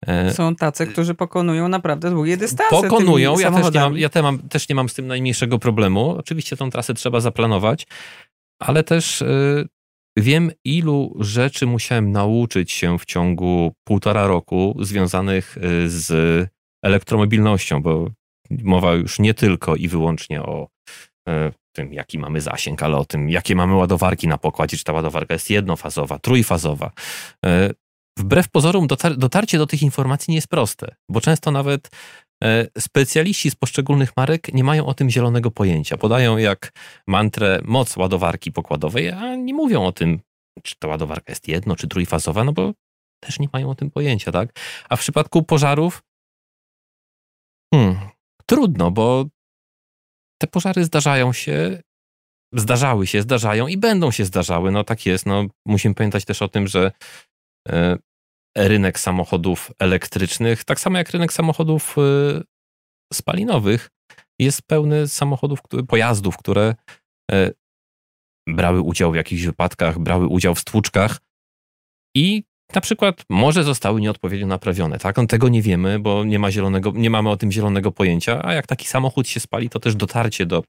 e, 0.07 0.35
Są 0.35 0.57
tacy, 0.57 0.87
którzy 0.87 1.15
pokonują 1.15 1.69
naprawdę 1.69 2.11
długie 2.11 2.37
dystanse. 2.37 2.77
pokonują. 2.83 3.39
Ja, 3.39 3.51
też 3.51 3.75
nie, 3.75 3.81
mam, 3.81 3.99
ja 3.99 4.09
te 4.09 4.23
mam, 4.23 4.39
też 4.39 4.69
nie 4.69 4.75
mam 4.75 4.89
z 4.89 4.95
tym 4.95 5.07
najmniejszego 5.07 5.59
problemu. 5.59 6.11
Oczywiście 6.11 6.57
tą 6.57 6.71
trasę 6.71 6.95
trzeba 6.95 7.21
zaplanować, 7.21 7.87
ale 8.61 8.85
też 8.85 9.23
y, 9.23 9.69
wiem, 10.17 10.51
ilu 10.65 11.17
rzeczy 11.21 11.67
musiałem 11.67 12.13
nauczyć 12.13 12.73
się 12.73 12.99
w 12.99 13.05
ciągu 13.05 13.73
półtora 13.85 14.27
roku 14.27 14.77
związanych 14.81 15.57
y, 15.57 15.91
z 15.91 16.11
elektromobilnością, 16.85 17.83
bo 17.83 18.11
mowa 18.51 18.95
już 18.95 19.19
nie 19.19 19.35
tylko 19.35 19.77
i 19.77 19.89
wyłącznie 19.89 20.43
o 20.43 20.69
y, 21.29 21.33
tym, 21.73 21.93
jaki 21.93 22.19
mamy 22.19 22.41
zasięg, 22.41 22.83
ale 22.83 22.97
o 22.97 23.05
tym, 23.05 23.31
jakie 23.31 23.55
mamy 23.55 23.75
ładowarki 23.75 24.29
na 24.29 24.39
pokładzie, 24.39 24.77
czy 24.77 24.85
ta 24.85 24.93
ładowarka 24.93 25.35
jest 25.35 25.51
jednofazowa, 25.51 26.19
trójfazowa. 26.19 26.91
Y, 27.47 27.75
Wbrew 28.19 28.49
pozorom 28.49 28.87
dotar- 28.87 29.17
dotarcie 29.17 29.59
do 29.59 29.67
tych 29.67 29.83
informacji 29.83 30.31
nie 30.31 30.37
jest 30.37 30.49
proste, 30.49 30.95
bo 31.09 31.21
często 31.21 31.51
nawet 31.51 31.91
e, 32.45 32.67
specjaliści 32.79 33.51
z 33.51 33.55
poszczególnych 33.55 34.17
marek 34.17 34.55
nie 34.55 34.65
mają 34.65 34.87
o 34.87 34.95
tym 34.95 35.11
zielonego 35.11 35.51
pojęcia. 35.51 35.97
Podają 35.97 36.37
jak 36.37 36.73
mantrę 37.07 37.61
moc 37.65 37.97
ładowarki 37.97 38.53
pokładowej, 38.53 39.11
a 39.11 39.35
nie 39.35 39.55
mówią 39.55 39.85
o 39.85 39.93
tym, 39.93 40.21
czy 40.63 40.75
ta 40.79 40.89
ładowarka 40.89 41.33
jest 41.33 41.49
jedno, 41.49 41.77
czy 41.77 41.89
trójfazowa, 41.89 42.45
no 42.45 42.53
bo 42.53 42.73
też 43.21 43.39
nie 43.39 43.49
mają 43.53 43.71
o 43.71 43.75
tym 43.75 43.91
pojęcia, 43.91 44.33
tak? 44.33 44.59
A 44.89 44.97
w 44.97 45.01
przypadku 45.01 45.43
pożarów 45.43 46.03
hmm, 47.75 47.99
trudno, 48.51 48.91
bo 48.91 49.25
te 50.41 50.47
pożary 50.47 50.85
zdarzają 50.85 51.33
się, 51.33 51.83
zdarzały 52.55 53.07
się, 53.07 53.23
zdarzają 53.23 53.67
i 53.67 53.77
będą 53.77 54.11
się 54.11 54.25
zdarzały. 54.25 54.71
No 54.71 54.85
tak 54.85 55.07
jest. 55.07 55.27
No, 55.27 55.47
musimy 55.67 55.95
pamiętać 55.95 56.25
też 56.25 56.43
o 56.43 56.49
tym, 56.49 56.69
że 56.69 56.93
e, 57.69 57.97
rynek 58.57 58.99
samochodów 58.99 59.71
elektrycznych, 59.79 60.65
tak 60.65 60.81
samo 60.81 60.99
jak 60.99 61.11
rynek 61.11 61.33
samochodów 61.33 61.97
e, 61.99 62.03
spalinowych, 63.13 63.91
jest 64.39 64.63
pełny 64.63 65.09
samochodów, 65.09 65.59
pojazdów, 65.89 66.37
które 66.37 66.75
e, 67.31 67.51
brały 68.49 68.81
udział 68.81 69.13
w 69.13 69.17
jakichś 69.17 69.43
wypadkach, 69.43 69.99
brały 69.99 70.27
udział 70.27 70.55
w 70.55 70.61
stłuczkach 70.61 71.19
i 72.17 72.45
na 72.75 72.81
przykład 72.81 73.25
może 73.29 73.65
zostały 73.65 74.01
nieodpowiednio 74.01 74.47
naprawione, 74.47 74.99
tak? 74.99 75.19
On 75.19 75.27
tego 75.27 75.49
nie 75.49 75.63
wiemy, 75.63 75.99
bo 75.99 76.25
nie, 76.25 76.39
ma 76.39 76.51
zielonego, 76.51 76.93
nie 76.95 77.11
mamy 77.11 77.31
o 77.31 77.37
tym 77.37 77.53
zielonego 77.53 77.93
pojęcia, 77.93 78.45
a 78.45 78.53
jak 78.53 78.67
taki 78.67 78.87
samochód 78.87 79.29
się 79.29 79.41
spali, 79.41 79.71
to 79.71 79.81
też 79.81 79.95
dotarcie 79.95 80.47
do, 80.47 80.63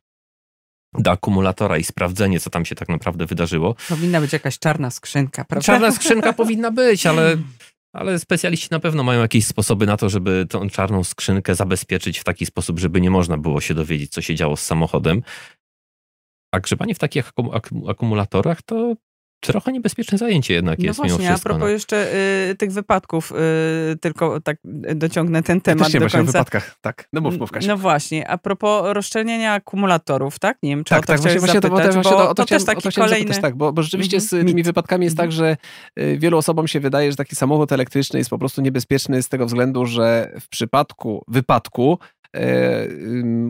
do 0.93 1.11
akumulatora 1.11 1.77
i 1.77 1.83
sprawdzenie, 1.83 2.39
co 2.39 2.49
tam 2.49 2.65
się 2.65 2.75
tak 2.75 2.89
naprawdę 2.89 3.25
wydarzyło. 3.25 3.75
Powinna 3.89 4.21
być 4.21 4.33
jakaś 4.33 4.59
czarna 4.59 4.91
skrzynka, 4.91 5.45
prawda? 5.45 5.65
Czarna 5.65 5.91
skrzynka 5.91 6.33
powinna 6.43 6.71
być, 6.71 7.05
ale, 7.05 7.37
ale 7.93 8.19
specjaliści 8.19 8.67
na 8.71 8.79
pewno 8.79 9.03
mają 9.03 9.21
jakieś 9.21 9.45
sposoby 9.45 9.85
na 9.85 9.97
to, 9.97 10.09
żeby 10.09 10.45
tą 10.49 10.69
czarną 10.69 11.03
skrzynkę 11.03 11.55
zabezpieczyć 11.55 12.19
w 12.19 12.23
taki 12.23 12.45
sposób, 12.45 12.79
żeby 12.79 13.01
nie 13.01 13.11
można 13.11 13.37
było 13.37 13.61
się 13.61 13.73
dowiedzieć, 13.73 14.11
co 14.11 14.21
się 14.21 14.35
działo 14.35 14.57
z 14.57 14.61
samochodem. 14.61 15.23
A 16.53 16.59
grzebanie 16.59 16.95
w 16.95 16.99
takich 16.99 17.31
akumulatorach 17.87 18.61
to 18.61 18.95
trochę 19.41 19.71
niebezpieczne 19.71 20.17
zajęcie 20.17 20.53
jednak 20.53 20.79
no 20.79 20.85
jest 20.85 20.97
właśnie, 20.97 21.17
mimo 21.17 21.29
wszystko. 21.29 21.49
a 21.49 21.49
propos 21.49 21.67
no. 21.67 21.73
jeszcze 21.73 22.15
y, 22.51 22.55
tych 22.55 22.71
wypadków, 22.71 23.31
y, 23.93 23.97
tylko 23.97 24.41
tak 24.41 24.57
dociągnę 24.95 25.43
ten 25.43 25.61
temat 25.61 25.85
Też 25.85 25.93
nie 25.93 25.99
do 25.99 26.03
właśnie 26.03 26.19
o 26.19 26.23
końca. 26.23 26.31
wypadkach. 26.39 26.75
Tak, 26.81 27.07
no 27.13 27.21
mów, 27.21 27.37
mów 27.39 27.51
Kasia. 27.51 27.67
No 27.67 27.77
właśnie, 27.77 28.27
a 28.27 28.37
propos 28.37 28.83
rozszczelnienia 28.93 29.53
akumulatorów, 29.53 30.39
tak? 30.39 30.57
Nie 30.63 30.69
wiem, 30.69 30.83
czy 30.83 30.95
o 30.95 30.97
Tak, 30.97 31.05
to 31.05 31.13
tak, 31.13 31.21
właśnie, 31.21 31.39
właśnie, 31.39 31.61
to, 31.61 31.67
zapytać, 31.67 31.93
właśnie 31.93 32.11
bo 32.11 32.17
to, 32.17 32.23
o 32.23 32.27
to, 32.27 32.35
to 32.35 32.43
chciałem, 32.43 32.59
też 32.59 32.75
taki 32.75 32.87
o 32.87 32.91
to 32.91 33.01
kolejny... 33.01 33.19
zapytać, 33.19 33.41
tak, 33.41 33.55
bo, 33.55 33.73
bo 33.73 33.83
rzeczywiście 33.83 34.17
Mhm, 34.17 34.43
z 34.43 34.47
tymi 34.47 34.63
wypadkami 34.63 35.05
jest 35.05 35.17
tak, 35.17 35.29
Mhm. 35.29 35.31
że 35.37 35.57
y, 36.03 36.17
wielu 36.17 36.37
osobom 36.37 36.67
się 36.67 36.79
wydaje, 36.79 37.11
że 37.11 37.17
taki 37.17 37.35
samochód 37.35 37.71
elektryczny 37.71 38.19
jest 38.19 38.29
po 38.29 38.37
prostu 38.37 38.61
niebezpieczny 38.61 39.23
z 39.23 39.29
tego 39.29 39.45
względu, 39.45 39.85
że 39.85 40.31
w 40.41 40.49
przypadku 40.49 41.23
wypadku 41.27 41.99
e, 42.35 42.87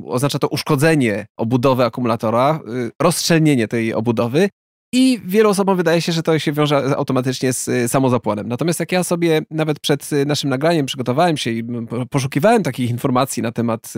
oznacza 0.06 0.40
to 0.40 0.48
uszkodzenie 0.48 1.26
obudowy 1.38 1.86
akumulatora, 1.86 2.60
y, 2.88 2.92
rozszczelnienie 3.02 3.68
tej 3.68 3.94
obudowy 3.94 4.50
i 4.94 5.20
wielu 5.26 5.50
osobom 5.50 5.78
wydaje 5.78 6.02
się, 6.02 6.12
że 6.12 6.24
to 6.24 6.40
się 6.40 6.52
wiąże 6.52 6.98
automatycznie 6.98 7.54
z 7.54 7.68
y, 7.68 7.88
samozapłonem. 7.88 8.48
Natomiast 8.48 8.80
jak 8.80 8.92
ja 8.92 9.04
sobie 9.04 9.42
nawet 9.52 9.80
przed 9.80 10.14
y, 10.14 10.26
naszym 10.26 10.50
nagraniem 10.50 10.86
przygotowałem 10.86 11.38
się 11.38 11.52
i 11.52 11.64
poszukiwałem 12.10 12.64
takich 12.64 12.90
informacji 12.90 13.44
na 13.44 13.52
temat 13.52 13.94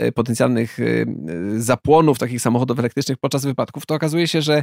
y, 0.00 0.12
potencjalnych 0.12 0.78
zapłonów 1.56 2.18
takich 2.18 2.40
samochodów 2.40 2.78
elektrycznych 2.78 3.18
podczas 3.18 3.44
wypadków, 3.44 3.86
to 3.86 3.94
okazuje 3.94 4.28
się, 4.28 4.42
że 4.42 4.62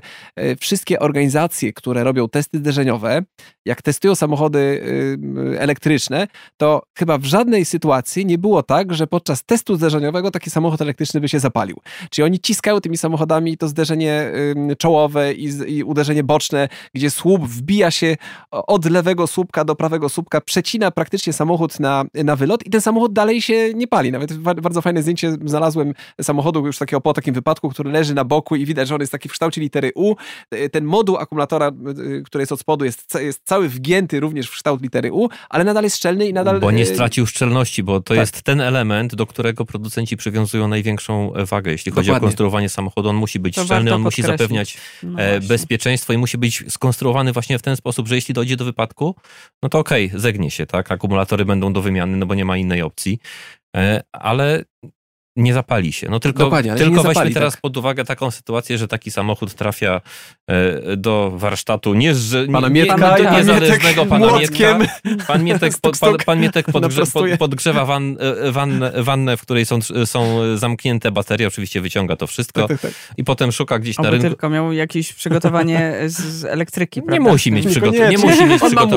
wszystkie 0.60 1.00
organizacje, 1.00 1.74
które 1.74 2.03
robią 2.03 2.29
testy 2.29 2.58
zderzeniowe, 2.58 3.24
jak 3.65 3.82
testują 3.82 4.15
samochody 4.15 4.84
elektryczne, 5.60 6.27
to 6.58 6.84
chyba 6.98 7.17
w 7.17 7.25
żadnej 7.25 7.65
sytuacji 7.65 8.25
nie 8.25 8.38
było 8.38 8.63
tak, 8.63 8.94
że 8.94 9.08
podczas 9.08 9.44
testu 9.44 9.75
zderzeniowego 9.75 10.32
taki 10.32 10.50
samochód 10.50 10.82
elektryczny 10.82 11.22
by 11.22 11.29
się 11.29 11.39
zapalił. 11.39 11.77
Czyli 12.10 12.25
oni 12.25 12.39
ciskają 12.39 12.82
tymi 12.82 12.98
samochodami 12.98 13.58
to 13.58 13.67
zderzenie 13.67 14.32
czołowe 14.77 15.34
i, 15.34 15.50
i 15.67 15.84
uderzenie 15.84 16.24
boczne, 16.24 16.69
gdzie 16.93 17.12
słup 17.12 17.48
wbija 17.48 17.91
się 17.91 18.17
od 18.51 18.86
lewego 18.86 19.27
słupka 19.27 19.65
do 19.65 19.75
prawego 19.75 20.10
słupka, 20.10 20.41
przecina 20.41 20.91
praktycznie 20.91 21.34
samochód 21.34 21.79
na, 21.79 22.05
na 22.13 22.36
wylot 22.36 22.65
i 22.65 22.69
ten 22.69 22.81
samochód 22.81 23.13
dalej 23.13 23.41
się 23.41 23.74
nie 23.74 23.88
pali. 23.88 24.12
Nawet 24.12 24.38
bardzo 24.38 24.81
fajne 24.81 25.01
zdjęcie 25.01 25.31
znalazłem 25.45 25.93
samochodu 26.22 26.65
już 26.65 26.77
takiego 26.77 27.01
po 27.01 27.13
takim 27.13 27.34
wypadku, 27.34 27.69
który 27.69 27.91
leży 27.91 28.13
na 28.13 28.24
boku 28.24 28.55
i 28.55 28.65
widać, 28.65 28.88
że 28.88 28.95
on 28.95 29.01
jest 29.01 29.12
taki 29.12 29.29
w 29.29 29.31
kształcie 29.31 29.62
litery 29.62 29.91
U. 29.95 30.15
Ten 30.72 30.86
moduł 30.86 31.17
akumulatora, 31.17 31.72
który 32.25 32.41
jest 32.41 32.51
od 32.51 32.60
spodu, 32.60 32.86
jest, 32.86 33.17
jest 33.19 33.41
cały 33.43 33.69
wgięty 33.69 34.19
również 34.19 34.48
w 34.48 34.51
kształt 34.51 34.81
litery 34.81 35.13
U, 35.13 35.29
ale 35.50 35.63
nadal 35.63 35.84
jest 35.84 35.98
szczelny 35.98 36.27
i 36.27 36.34
nadal... 36.34 36.60
Bo 36.60 36.72
nie 36.72 36.84
y, 36.84 36.86
stracił 36.86 37.27
szczelności, 37.27 37.84
bo 37.84 38.00
to 38.00 38.13
tak. 38.13 38.17
jest 38.17 38.41
ten 38.41 38.62
element, 38.62 39.15
do 39.15 39.25
którego 39.25 39.65
producenci 39.65 40.17
przywiązują 40.17 40.67
największą 40.67 41.34
e, 41.34 41.45
wagę. 41.45 41.72
Jeśli 41.72 41.91
chodzi 41.91 42.10
o 42.10 42.13
Dokładnie. 42.13 42.27
konstruowanie 42.27 42.69
samochodu, 42.69 43.10
on 43.10 43.15
musi 43.15 43.39
być 43.39 43.55
To 43.55 43.63
szczelny, 43.63 43.93
on 43.93 44.01
musi 44.01 44.22
zapewniać 44.22 44.77
No 45.03 45.19
e, 45.19 45.39
właśnie. 45.39 45.48
Bezpieczeństwo 45.56 46.14
i 46.14 46.18
musi 46.18 46.38
być 46.38 46.64
skonstruowany 46.68 47.32
właśnie 47.32 47.60
w 47.60 47.62
ten 47.62 47.76
sposób, 47.76 48.08
że 48.08 48.16
jeśli 48.16 48.34
dojdzie 48.34 48.56
do 48.56 48.66
wypadku, 48.66 49.16
no 49.64 49.70
to 49.70 49.80
okej, 49.80 50.12
zegnie 50.14 50.52
się, 50.52 50.66
tak? 50.66 50.92
Akumulatory 50.92 51.46
będą 51.46 51.74
do 51.74 51.82
wymiany, 51.82 52.18
no 52.18 52.26
bo 52.26 52.36
nie 52.36 52.46
ma 52.46 52.58
innej 52.58 52.82
opcji, 52.82 53.20
e, 53.76 54.02
ale 54.12 54.64
nie 55.36 55.54
zapali 55.54 55.94
się. 55.94 56.08
No 56.10 56.20
tylko, 56.20 56.39
Dokładnie, 56.39 56.75
tylko 56.75 56.89
nie 56.89 56.96
weźmy 56.96 57.13
zapali, 57.13 57.34
teraz 57.34 57.54
tak. 57.54 57.62
pod 57.62 57.77
uwagę 57.77 58.06
taką 58.06 58.32
sytuację, 58.32 58.77
że 58.77 58.88
taki 58.88 59.12
samochód 59.12 59.54
trafia 59.54 60.01
e, 60.48 60.98
do 60.98 61.32
warsztatu 61.36 61.94
nie, 61.94 62.15
że, 62.15 62.48
Pana 62.48 62.68
nie, 62.68 62.74
Mietka, 62.74 62.96
nie, 62.96 63.01
pan 63.01 63.32
nie, 63.34 63.38
niezależnego 63.38 64.06
pana 64.06 64.27
młotkiem. 64.27 64.80
Mietka. 64.80 65.25
Pan 65.27 65.44
Mietek, 65.44 65.74
pod, 65.82 65.98
pan, 65.98 66.15
pan 66.25 66.39
Mietek 66.39 66.65
podgrze, 66.72 67.06
pod, 67.06 67.25
podgrzewa 67.39 67.86
wan, 67.86 68.18
e, 68.20 68.51
wannę, 68.51 68.92
wannę, 69.04 69.38
w 69.38 69.42
której 69.42 69.65
są, 69.65 69.80
są 70.06 70.39
zamknięte 70.58 71.12
baterie, 71.12 71.48
oczywiście 71.48 71.82
wyciąga 71.82 72.15
to 72.15 72.27
wszystko 72.27 72.68
Tak, 72.68 72.82
tak, 72.82 72.92
tak. 72.92 73.18
i 73.18 73.24
potem 73.24 73.51
szuka 73.51 73.80
gdzieś 73.80 73.98
na 73.98 74.10
rynku. 74.10 74.27
tylko 74.27 74.50
miał 74.50 74.74
jakieś 74.74 75.13
przygotowanie 75.13 75.94
z, 76.06 76.18
z 76.18 76.46
elektryki, 76.46 77.00
Nie 77.00 77.06
prawda? 77.06 77.32
musi 77.32 77.51
mieć 77.51 77.68
przygotowania. 77.68 78.10
Nie 78.10 78.18
musi 78.18 78.46
mieć 78.46 78.63
On 78.63 78.74
ma 78.74 78.82
on, 78.82 78.89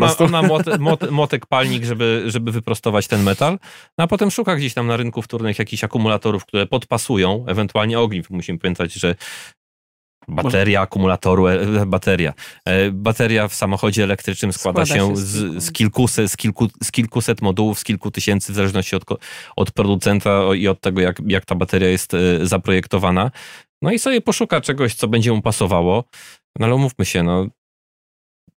ma, 0.00 0.16
on 0.18 0.30
ma 0.30 0.42
młotek, 0.42 0.80
młotek, 0.80 1.10
młotek 1.10 1.46
palnik, 1.46 1.84
żeby, 1.84 2.22
żeby 2.26 2.52
wyprostować 2.52 3.08
ten 3.08 3.22
metal, 3.22 3.58
no 3.98 4.04
a 4.04 4.06
potem 4.06 4.30
szuka 4.30 4.56
gdzieś 4.56 4.74
tam 4.74 4.86
na 4.86 4.96
rynku 4.96 5.22
wtórnych 5.22 5.58
jakichś 5.58 5.81
akumulatorów, 5.84 6.46
które 6.46 6.66
podpasują, 6.66 7.44
ewentualnie 7.48 8.00
ogniw. 8.00 8.30
Musimy 8.30 8.58
pamiętać, 8.58 8.92
że 8.92 9.14
bateria 10.28 10.80
akumulatoru, 10.80 11.46
e, 11.48 11.86
bateria. 11.86 12.32
E, 12.64 12.90
Bateria 12.90 13.48
w 13.48 13.54
samochodzie 13.54 14.04
elektrycznym 14.04 14.52
składa, 14.52 14.86
Składa 14.86 15.04
się 15.04 15.16
z 15.16 15.62
z, 15.64 15.72
kilkuset, 15.72 16.30
z, 16.30 16.36
kilku, 16.36 16.68
z 16.82 16.92
kilkuset 16.92 17.42
modułów, 17.42 17.78
z 17.78 17.84
kilku 17.84 18.10
tysięcy, 18.10 18.52
w 18.52 18.56
zależności 18.56 18.96
od, 18.96 19.04
od 19.56 19.70
producenta 19.70 20.54
i 20.54 20.68
od 20.68 20.80
tego, 20.80 21.00
jak, 21.00 21.16
jak 21.26 21.44
ta 21.44 21.54
bateria 21.54 21.88
jest 21.88 22.14
e, 22.14 22.46
zaprojektowana. 22.46 23.30
No 23.82 23.92
i 23.92 23.98
sobie 23.98 24.20
poszuka 24.20 24.60
czegoś, 24.60 24.94
co 24.94 25.08
będzie 25.08 25.32
mu 25.32 25.42
pasowało. 25.42 26.04
No 26.58 26.66
ale 26.66 26.74
umówmy 26.74 27.04
się, 27.04 27.22
no, 27.22 27.46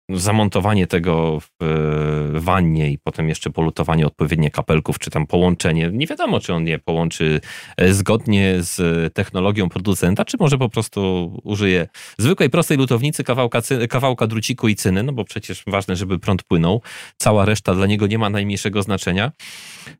zamontowanie 0.09 0.87
tego 0.87 1.39
w 1.39 1.63
e, 1.63 2.39
wannie 2.39 2.91
i 2.91 2.97
potem 2.97 3.29
jeszcze 3.29 3.49
polutowanie 3.49 4.07
odpowiednie 4.07 4.51
kapelków, 4.51 4.99
czy 4.99 5.09
tam 5.09 5.27
połączenie. 5.27 5.89
Nie 5.93 6.07
wiadomo, 6.07 6.39
czy 6.39 6.53
on 6.53 6.67
je 6.67 6.79
połączy 6.79 7.41
e, 7.77 7.93
zgodnie 7.93 8.55
z 8.59 9.13
technologią 9.13 9.69
producenta, 9.69 10.25
czy 10.25 10.37
może 10.39 10.57
po 10.57 10.69
prostu 10.69 11.31
użyje 11.43 11.87
zwykłej, 12.17 12.49
prostej 12.49 12.77
lutownicy, 12.77 13.23
kawałka, 13.23 13.61
kawałka 13.89 14.27
druciku 14.27 14.67
i 14.67 14.75
cyny, 14.75 15.03
no 15.03 15.13
bo 15.13 15.25
przecież 15.25 15.63
ważne, 15.67 15.95
żeby 15.95 16.19
prąd 16.19 16.43
płynął. 16.43 16.81
Cała 17.17 17.45
reszta 17.45 17.75
dla 17.75 17.85
niego 17.85 18.07
nie 18.07 18.17
ma 18.17 18.29
najmniejszego 18.29 18.81
znaczenia. 18.83 19.31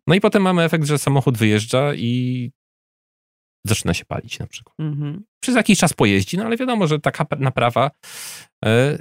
No 0.08 0.16
i 0.16 0.22
potem 0.22 0.42
mamy 0.44 0.64
efekt, 0.64 0.86
że 0.86 0.98
samochód 0.98 1.38
wyjeżdża 1.38 1.94
i 1.96 2.52
zaczyna 3.66 3.94
się 3.94 4.06
palić 4.06 4.40
na 4.40 4.48
przykład 4.48 4.76
Mhm. 4.80 5.24
przez 5.44 5.56
jakiś 5.56 5.80
czas 5.80 5.94
pojeździ, 5.94 6.38
no 6.38 6.46
ale 6.46 6.58
wiadomo, 6.58 6.88
że 6.88 7.00
taka 7.00 7.26
naprawa 7.40 7.92
e, 8.66 8.98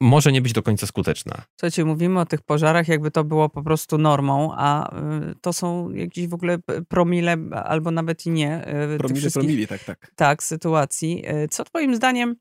może 0.00 0.32
nie 0.32 0.42
być 0.42 0.52
do 0.52 0.62
końca 0.62 0.86
skuteczna. 0.86 1.42
Słuchajcie, 1.56 1.84
mówimy 1.84 2.20
o 2.20 2.26
tych 2.26 2.42
pożarach, 2.42 2.88
jakby 2.88 3.10
to 3.10 3.24
było 3.24 3.48
po 3.48 3.62
prostu 3.62 3.98
normą, 3.98 4.52
a 4.56 4.96
y, 5.30 5.34
to 5.40 5.52
są 5.52 5.90
jakieś 5.90 6.28
w 6.28 6.34
ogóle 6.34 6.58
promile, 6.88 7.36
albo 7.64 7.90
nawet 7.90 8.26
i 8.26 8.30
nie. 8.30 8.68
y, 8.94 8.98
tych 8.98 9.32
Promili, 9.32 9.66
tak, 9.66 9.84
tak. 9.84 10.12
Tak, 10.16 10.42
sytuacji. 10.42 11.24
Y, 11.30 11.48
Co 11.48 11.64
twoim 11.64 11.96
zdaniem 11.96 12.36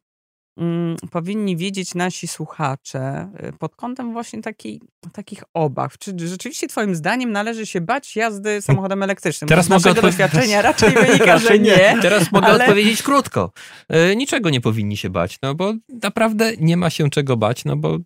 powinni 1.12 1.58
wiedzieć 1.58 1.96
nasi 1.96 2.28
słuchacze 2.28 3.30
y, 3.50 3.54
pod 3.54 3.76
kątem 3.76 4.14
właśnie 4.14 4.42
takiej, 4.42 4.82
takich 5.14 5.44
obaw? 5.54 5.98
Czy 5.98 6.14
rzeczywiście 6.18 6.68
twoim 6.68 6.96
zdaniem 6.96 7.32
należy 7.32 7.66
się 7.66 7.82
bać 7.82 8.16
jazdy 8.16 8.62
samochodem 8.62 9.04
elektrycznym? 9.04 9.48
Teraz 9.50 9.66
z 9.66 9.70
mogę 9.70 9.92
odpowiedzieć- 9.92 10.02
doświadczenia 10.02 10.62
raczej 10.72 10.92
wynika, 10.92 11.16
że 11.18 11.26
Raczej 11.26 11.60
nie. 11.62 11.72
nie. 11.72 11.98
Teraz 12.02 12.32
mogę 12.32 12.48
Ale- 12.48 12.64
odpowiedzieć 12.66 13.04
krótko. 13.04 13.52
E, 13.90 14.16
niczego 14.16 14.50
nie 14.50 14.62
powinni 14.62 14.98
się 14.98 15.10
bać, 15.10 15.38
no 15.42 15.56
bo 15.56 15.74
naprawdę 16.04 16.52
nie 16.58 16.78
ma 16.78 16.90
się 16.90 17.10
czego 17.10 17.38
bać, 17.38 17.66
no 17.66 17.76
bo 17.76 17.98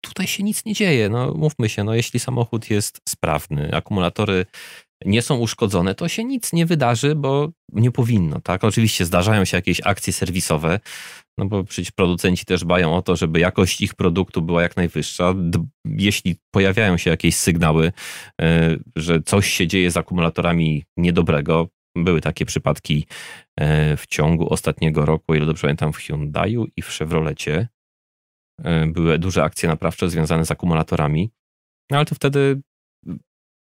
tutaj 0.00 0.26
się 0.26 0.42
nic 0.42 0.64
nie 0.64 0.72
dzieje. 0.74 1.08
No 1.08 1.34
mówmy 1.34 1.68
się, 1.68 1.84
no 1.84 1.94
jeśli 1.94 2.20
samochód 2.20 2.70
jest 2.70 3.00
sprawny, 3.08 3.70
akumulatory 3.74 4.46
nie 5.04 5.22
są 5.22 5.38
uszkodzone, 5.38 5.94
to 5.94 6.08
się 6.08 6.24
nic 6.24 6.52
nie 6.52 6.66
wydarzy, 6.66 7.14
bo 7.14 7.52
nie 7.72 7.90
powinno, 7.90 8.40
tak? 8.40 8.64
Oczywiście 8.64 9.04
zdarzają 9.04 9.44
się 9.44 9.56
jakieś 9.56 9.80
akcje 9.84 10.12
serwisowe, 10.12 10.80
no 11.38 11.46
bo 11.46 11.64
przecież 11.64 11.92
producenci 11.92 12.44
też 12.44 12.60
dbają 12.60 12.96
o 12.96 13.02
to, 13.02 13.16
żeby 13.16 13.40
jakość 13.40 13.80
ich 13.80 13.94
produktu 13.94 14.42
była 14.42 14.62
jak 14.62 14.76
najwyższa. 14.76 15.34
Jeśli 15.84 16.36
pojawiają 16.50 16.96
się 16.96 17.10
jakieś 17.10 17.36
sygnały, 17.36 17.92
e, 18.40 18.76
że 18.96 19.22
coś 19.22 19.50
się 19.50 19.66
dzieje 19.66 19.90
z 19.90 19.96
akumulatorami 19.96 20.84
niedobrego, 20.96 21.68
były 21.96 22.20
takie 22.20 22.46
przypadki 22.46 23.06
e, 23.60 23.96
w 23.96 24.06
ciągu 24.06 24.52
ostatniego 24.52 25.06
roku, 25.06 25.34
ile 25.34 25.46
dobrze 25.46 25.62
pamiętam, 25.62 25.92
w 25.92 25.98
Hyundai'u 25.98 26.64
i 26.76 26.82
w 26.82 26.88
Chevrolecie. 26.88 27.68
E, 28.64 28.86
Były 28.86 29.18
duże 29.18 29.44
akcje 29.44 29.68
naprawcze 29.68 30.10
związane 30.10 30.46
z 30.46 30.50
akumulatorami, 30.50 31.30
no 31.90 31.96
ale 31.96 32.06
to 32.06 32.14
wtedy 32.14 32.60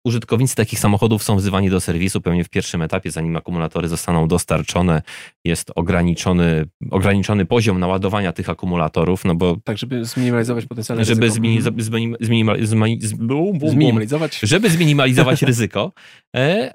użytkownicy 0.09 0.55
takich 0.57 0.79
samochodów 0.79 1.23
są 1.23 1.37
wzywani 1.37 1.71
do 1.71 1.81
serwisu 1.81 2.21
pewnie 2.21 2.45
w 2.45 2.49
pierwszym 2.49 2.83
etapie, 2.83 3.11
zanim 3.11 3.37
akumulatory 3.37 3.89
zostaną 3.89 4.29
dostarczone. 4.29 5.03
Jest 5.45 5.71
ograniczony, 5.75 6.65
ograniczony 6.91 7.47
poziom 7.47 7.79
naładowania 7.81 8.33
tych 8.33 8.49
akumulatorów, 8.49 9.25
no 9.25 9.35
bo 9.35 9.57
Tak, 9.65 9.79
żeby 9.79 10.05
zminimalizować 10.05 10.67
potencjalne 10.67 11.05
żeby 11.05 11.21
ryzyko. 11.21 11.35
zmini, 11.37 11.63
zmini, 11.79 12.15
zmini, 12.21 12.67
zmini, 12.67 12.99
bum, 13.17 13.27
bum, 13.27 13.59
bum, 13.59 13.71
Zminimalizować. 13.71 14.39
żeby 14.43 14.71
zminimalizować 14.71 15.43
ryzyko. 15.51 15.93
E, 16.37 16.75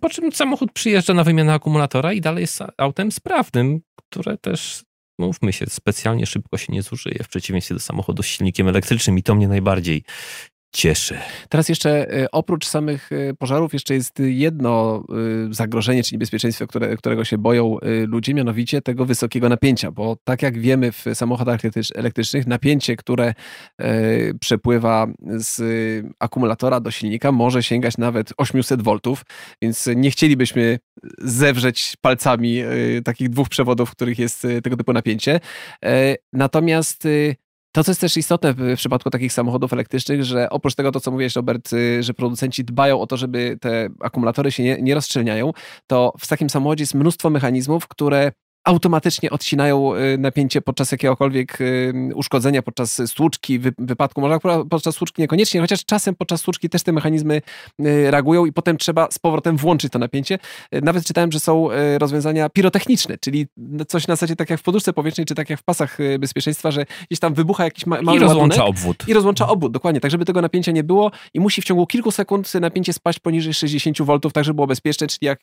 Po 0.00 0.08
czym 0.10 0.32
samochód 0.32 0.72
przyjeżdża 0.72 1.14
na 1.14 1.24
wymianę 1.24 1.54
akumulatora 1.54 2.12
i 2.12 2.20
dalej 2.20 2.40
jest 2.40 2.62
autem 2.78 3.12
sprawnym, 3.12 3.80
które 4.10 4.38
też, 4.38 4.82
mówmy 5.20 5.52
się, 5.52 5.66
specjalnie 5.68 6.26
szybko 6.26 6.58
się 6.58 6.72
nie 6.72 6.82
zużyje 6.82 7.24
w 7.24 7.28
przeciwieństwie 7.28 7.74
do 7.74 7.80
samochodu 7.80 8.22
z 8.22 8.26
silnikiem 8.26 8.68
elektrycznym 8.68 9.18
i 9.18 9.22
to 9.22 9.34
mnie 9.34 9.48
najbardziej 9.48 10.02
cieszy. 10.74 11.18
Teraz 11.48 11.68
jeszcze 11.68 12.22
e, 12.22 12.30
oprócz 12.30 12.66
samych 12.66 13.10
e, 13.12 13.34
pożarów 13.34 13.72
jeszcze 13.72 13.94
jest 13.94 14.18
jedno 14.18 15.04
e, 15.48 15.54
zagrożenie, 15.54 16.02
czyli 16.02 16.14
niebezpieczeństwo, 16.14 16.66
które, 16.66 16.96
którego 16.96 17.24
się 17.24 17.38
boją 17.38 17.76
ludzie, 18.06 18.34
mianowicie 18.34 18.82
tego 18.82 19.06
wysokiego 19.06 19.48
napięcia, 19.48 19.90
bo 19.90 20.16
tak 20.24 20.42
jak 20.42 20.58
wiemy 20.58 20.92
w 20.92 21.04
samochodach 21.14 21.60
elektrycznych, 21.94 22.46
napięcie, 22.46 22.96
które 22.96 23.34
przepływa 24.40 25.06
z 25.36 25.62
akumulatora 26.18 26.80
do 26.80 26.90
silnika 26.90 27.32
może 27.32 27.62
sięgać 27.62 27.98
nawet 27.98 28.32
800 28.36 28.82
V, 28.82 28.92
więc 29.62 29.88
nie 29.96 30.10
chcielibyśmy 30.10 30.78
zewrzeć 31.18 31.96
palcami 32.00 32.62
takich 33.04 33.28
dwóch 33.28 33.48
przewodów, 33.48 33.90
w 33.90 33.92
których 33.92 34.18
jest 34.18 34.46
tego 34.62 34.76
typu 34.76 34.92
napięcie. 34.92 35.40
Natomiast 36.32 37.08
to, 37.74 37.84
co 37.84 37.90
jest 37.90 38.00
też 38.00 38.16
istotne 38.16 38.52
w 38.52 38.76
przypadku 38.76 39.10
takich 39.10 39.32
samochodów 39.32 39.72
elektrycznych, 39.72 40.24
że 40.24 40.50
oprócz 40.50 40.74
tego, 40.74 40.92
to 40.92 41.00
co 41.00 41.10
mówiłeś, 41.10 41.36
Robert, 41.36 41.72
y, 41.72 42.02
że 42.02 42.14
producenci 42.14 42.64
dbają 42.64 43.00
o 43.00 43.06
to, 43.06 43.16
żeby 43.16 43.58
te 43.60 43.88
akumulatory 44.00 44.52
się 44.52 44.62
nie, 44.62 44.82
nie 44.82 44.94
to 45.86 46.12
w 46.18 46.26
takim 46.26 46.50
samochodzie 46.50 46.82
jest 46.82 46.94
mnóstwo 46.94 47.30
mechanizmów, 47.30 47.88
które 47.88 48.32
automatycznie 48.64 49.30
odcinają 49.30 49.94
y, 49.94 50.18
napięcie 50.18 50.60
podczas 50.60 50.92
jakiegokolwiek 50.92 51.60
y, 51.60 51.92
uszkodzenia, 52.14 52.62
podczas 52.62 53.02
stłuczki, 53.06 53.58
wypadku. 53.78 54.20
Może 54.20 54.38
podczas 54.70 54.94
stłuczki 54.94 55.22
niekoniecznie, 55.22 55.60
chociaż 55.60 55.84
czasem 55.84 56.14
podczas 56.14 56.40
stłuczki 56.40 56.68
też 56.68 56.82
te 56.82 56.92
mechanizmy 56.92 57.42
y, 57.80 58.10
reagują 58.10 58.46
i 58.46 58.52
potem 58.52 58.76
trzeba 58.76 59.08
z 59.10 59.18
powrotem 59.18 59.56
włączyć 59.56 59.92
to 59.92 59.98
napięcie. 59.98 60.38
Nawet 60.72 61.04
czytałem, 61.04 61.32
że 61.32 61.40
są 61.40 61.68
rozwiązania 61.98 62.48
pirotechniczne, 62.48 63.18
czyli 63.18 63.46
coś 63.88 64.06
na 64.06 64.16
zasadzie 64.16 64.36
tak 64.36 64.50
jak 64.50 64.60
w 64.60 64.62
poduszce 64.62 64.92
powietrznej, 64.92 65.26
czy 65.26 65.34
tak 65.34 65.50
jak 65.50 65.60
w 65.60 65.62
pasach 65.62 65.98
bezpieczeństwa, 66.18 66.70
że 66.70 66.86
gdzieś 67.10 67.20
tam 67.20 67.34
wybucha 67.34 67.64
jakiś 67.64 67.86
ma 67.86 68.02
mały 68.02 68.18
I 68.18 68.20
rozłącza 68.20 68.64
obwód. 68.64 69.04
I 69.08 69.14
rozłącza 69.14 69.48
obwód, 69.48 69.72
dokładnie, 69.72 70.00
tak 70.00 70.10
żeby 70.10 70.24
tego 70.24 70.42
napięcia 70.42 70.72
nie 70.72 70.84
było 70.84 71.10
i 71.34 71.40
musi 71.40 71.62
w 71.62 71.64
ciągu 71.64 71.86
kilku 71.86 72.10
sekund 72.10 72.54
napięcie 72.54 72.92
spaść 72.92 73.18
poniżej 73.18 73.54
60 73.54 74.02
V, 74.02 74.18
tak 74.32 74.44
żeby 74.44 74.54
było 74.54 74.66
bezpieczne, 74.66 75.06
czyli 75.06 75.26
jak 75.26 75.40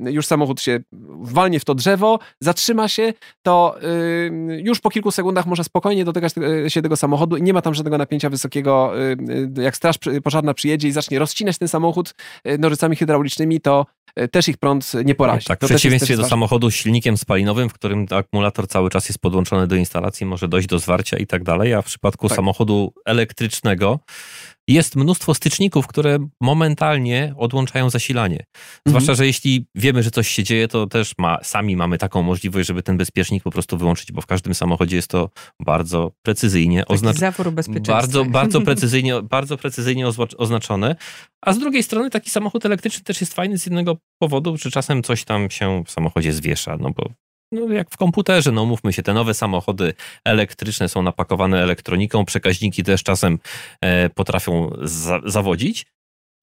już 0.00 0.26
samochód 0.26 0.60
się 0.60 0.80
walnie 1.20 1.60
w 1.60 1.64
to 1.64 1.74
drzewo, 1.74 2.18
zatrzyma 2.56 2.88
się, 2.88 3.12
to 3.42 3.76
y, 3.82 4.62
już 4.64 4.80
po 4.80 4.90
kilku 4.90 5.10
sekundach 5.10 5.46
można 5.46 5.64
spokojnie 5.64 6.04
dotykać 6.04 6.32
y, 6.66 6.70
się 6.70 6.82
tego 6.82 6.96
samochodu 6.96 7.36
i 7.36 7.42
nie 7.42 7.52
ma 7.52 7.62
tam 7.62 7.74
żadnego 7.74 7.98
napięcia 7.98 8.30
wysokiego. 8.30 8.92
Y, 9.00 9.62
jak 9.62 9.76
straż 9.76 9.96
pożarna 10.24 10.54
przyjedzie 10.54 10.88
i 10.88 10.92
zacznie 10.92 11.18
rozcinać 11.18 11.58
ten 11.58 11.68
samochód 11.68 12.14
nożycami 12.58 12.96
hydraulicznymi, 12.96 13.60
to 13.60 13.86
też 14.30 14.48
ich 14.48 14.56
prąd 14.56 14.92
nie 15.04 15.14
porazi. 15.14 15.46
Tak, 15.46 15.60
w 15.62 15.66
przeciwieństwie 15.66 16.16
do 16.16 16.24
samochodu 16.24 16.70
z 16.70 16.74
silnikiem 16.74 17.16
spalinowym, 17.16 17.68
w 17.68 17.72
którym 17.72 18.06
akumulator 18.10 18.68
cały 18.68 18.90
czas 18.90 19.08
jest 19.08 19.18
podłączony 19.18 19.66
do 19.66 19.76
instalacji, 19.76 20.26
może 20.26 20.48
dojść 20.48 20.68
do 20.68 20.78
zwarcia 20.78 21.16
i 21.16 21.26
tak 21.26 21.44
dalej, 21.44 21.74
a 21.74 21.82
w 21.82 21.86
przypadku 21.86 22.28
tak. 22.28 22.36
samochodu 22.36 22.92
elektrycznego 23.04 23.98
jest 24.68 24.96
mnóstwo 24.96 25.34
styczników, 25.34 25.86
które 25.86 26.18
momentalnie 26.40 27.34
odłączają 27.36 27.90
zasilanie. 27.90 28.44
Zwłaszcza, 28.86 29.12
mhm. 29.12 29.16
że 29.16 29.26
jeśli 29.26 29.66
wiemy, 29.74 30.02
że 30.02 30.10
coś 30.10 30.28
się 30.28 30.44
dzieje, 30.44 30.68
to 30.68 30.86
też 30.86 31.12
ma, 31.18 31.38
sami 31.42 31.76
mamy 31.76 31.98
taką 31.98 32.22
możliwość, 32.22 32.68
żeby 32.68 32.82
ten 32.82 32.96
bezpiecznik 32.96 33.42
po 33.42 33.50
prostu 33.50 33.76
wyłączyć, 33.78 34.12
bo 34.12 34.20
w 34.20 34.26
każdym 34.26 34.54
samochodzie 34.54 34.96
jest 34.96 35.08
to 35.08 35.30
bardzo 35.60 36.12
precyzyjnie 36.22 36.86
oznaczone. 36.86 37.32
Bardzo, 37.86 38.24
bardzo 38.24 38.60
precyzyjnie, 38.70 39.22
bardzo 39.22 39.56
precyzyjnie 39.56 40.06
oznaczone. 40.38 40.96
A 41.42 41.52
z 41.52 41.58
drugiej 41.58 41.82
strony 41.82 42.10
taki 42.10 42.30
samochód 42.30 42.66
elektryczny 42.66 43.04
też 43.04 43.20
jest 43.20 43.34
fajny 43.34 43.58
z 43.58 43.66
jednego 43.66 43.96
powodu, 44.18 44.56
że 44.56 44.70
czasem 44.70 45.02
coś 45.02 45.24
tam 45.24 45.50
się 45.50 45.84
w 45.86 45.90
samochodzie 45.90 46.32
zwiesza, 46.32 46.76
no 46.80 46.90
bo 46.90 47.10
no 47.52 47.72
jak 47.72 47.90
w 47.90 47.96
komputerze, 47.96 48.52
no 48.52 48.64
mówmy 48.64 48.92
się, 48.92 49.02
te 49.02 49.14
nowe 49.14 49.34
samochody 49.34 49.94
elektryczne 50.24 50.88
są 50.88 51.02
napakowane 51.02 51.62
elektroniką, 51.62 52.24
przekaźniki 52.24 52.84
też 52.84 53.02
czasem 53.02 53.38
e, 53.80 54.10
potrafią 54.10 54.70
za 54.82 55.20
zawodzić, 55.24 55.86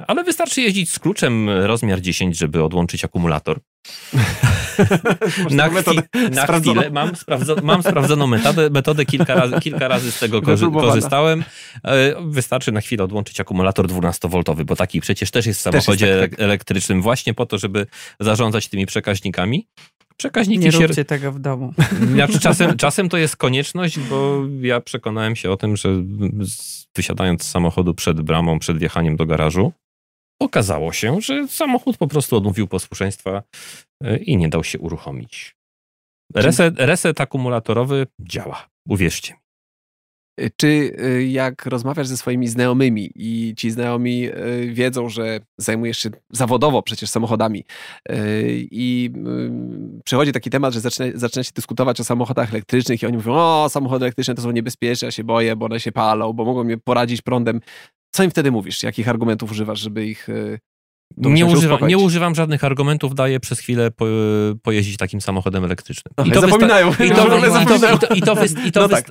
ale 0.07 0.23
wystarczy 0.23 0.61
jeździć 0.61 0.91
z 0.91 0.99
kluczem 0.99 1.49
rozmiar 1.49 2.01
10, 2.01 2.37
żeby 2.37 2.63
odłączyć 2.63 3.05
akumulator. 3.05 3.59
na, 5.51 5.69
chwilę, 5.69 6.03
na 6.31 6.47
chwilę 6.47 6.89
mam, 6.89 7.15
sprawdzo, 7.15 7.55
mam 7.63 7.83
sprawdzoną 7.83 8.27
metodę, 8.27 8.69
metodę 8.69 9.05
kilka, 9.05 9.35
razy, 9.35 9.59
kilka 9.59 9.87
razy 9.87 10.11
z 10.11 10.19
tego 10.19 10.41
korzy 10.41 10.71
korzystałem. 10.71 11.43
E, 11.85 12.15
wystarczy 12.25 12.71
na 12.71 12.81
chwilę 12.81 13.03
odłączyć 13.03 13.39
akumulator 13.39 13.87
12V, 13.87 14.63
bo 14.63 14.75
taki 14.75 15.01
przecież 15.01 15.31
też 15.31 15.45
jest 15.45 15.59
w 15.59 15.63
samochodzie 15.63 16.07
jest 16.07 16.21
tak, 16.21 16.31
tak. 16.31 16.39
elektrycznym 16.39 17.01
właśnie 17.01 17.33
po 17.33 17.45
to, 17.45 17.57
żeby 17.57 17.87
zarządzać 18.19 18.67
tymi 18.67 18.85
przekaźnikami. 18.85 19.67
Przekaźniki 20.23 20.65
nie 20.65 20.71
róbcie 20.71 20.93
się... 20.93 21.05
tego 21.05 21.31
w 21.31 21.39
domu. 21.39 21.73
Znaczy, 22.13 22.39
czasem, 22.39 22.77
czasem 22.77 23.09
to 23.09 23.17
jest 23.17 23.35
konieczność, 23.35 23.99
bo 23.99 24.41
ja 24.61 24.81
przekonałem 24.81 25.35
się 25.35 25.51
o 25.51 25.57
tym, 25.57 25.77
że 25.77 25.89
wysiadając 26.95 27.43
z 27.43 27.49
samochodu 27.49 27.93
przed 27.93 28.21
bramą, 28.21 28.59
przed 28.59 28.77
wjechaniem 28.77 29.15
do 29.15 29.25
garażu, 29.25 29.73
okazało 30.41 30.93
się, 30.93 31.21
że 31.21 31.47
samochód 31.47 31.97
po 31.97 32.07
prostu 32.07 32.35
odmówił 32.35 32.67
posłuszeństwa 32.67 33.43
e, 34.03 34.17
i 34.17 34.37
nie 34.37 34.49
dał 34.49 34.63
się 34.63 34.79
uruchomić. 34.79 35.55
Reset, 36.35 36.73
reset 36.77 37.21
akumulatorowy 37.21 38.07
działa, 38.19 38.69
uwierzcie 38.89 39.33
mi. 39.33 39.42
Czy 40.55 40.67
y, 40.67 41.27
jak 41.27 41.65
rozmawiasz 41.65 42.07
ze 42.07 42.17
swoimi 42.17 42.47
znajomymi 42.47 43.11
i 43.15 43.53
ci 43.57 43.71
znajomi 43.71 44.29
y, 44.29 44.73
wiedzą, 44.73 45.09
że 45.09 45.39
zajmujesz 45.57 45.97
się 45.97 46.09
zawodowo 46.29 46.81
przecież 46.81 47.09
samochodami 47.09 47.65
y, 48.11 48.15
i 48.71 49.11
przychodzi 50.05 50.31
taki 50.31 50.49
temat, 50.49 50.73
że 50.73 50.79
zaczyna, 50.79 51.07
zaczyna 51.15 51.43
się 51.43 51.51
dyskutować 51.55 51.99
o 51.99 52.03
samochodach 52.03 52.49
elektrycznych 52.49 53.03
i 53.03 53.05
oni 53.05 53.17
mówią, 53.17 53.33
o 53.33 53.67
samochody 53.69 54.05
elektryczne 54.05 54.35
to 54.35 54.41
są 54.41 54.51
niebezpieczne, 54.51 55.05
ja 55.05 55.11
się 55.11 55.23
boję, 55.23 55.55
bo 55.55 55.65
one 55.65 55.79
się 55.79 55.91
palą, 55.91 56.33
bo 56.33 56.45
mogą 56.45 56.63
mnie 56.63 56.77
poradzić 56.77 57.21
prądem. 57.21 57.59
Co 58.11 58.23
im 58.23 58.31
wtedy 58.31 58.51
mówisz? 58.51 58.83
Jakich 58.83 59.09
argumentów 59.09 59.51
używasz, 59.51 59.79
żeby 59.79 60.05
ich 60.07 60.27
nie, 61.17 61.45
używam, 61.45 61.87
nie 61.87 61.97
używam 61.97 62.35
żadnych 62.35 62.63
argumentów, 62.63 63.15
daję 63.15 63.39
przez 63.39 63.59
chwilę 63.59 63.91
po, 63.91 64.05
pojeździć 64.63 64.97
takim 64.97 65.21
samochodem 65.21 65.63
elektrycznym. 65.65 66.13
I 66.25 66.31
to 66.31 66.41
zapominają. 66.41 66.91
I 68.15 68.21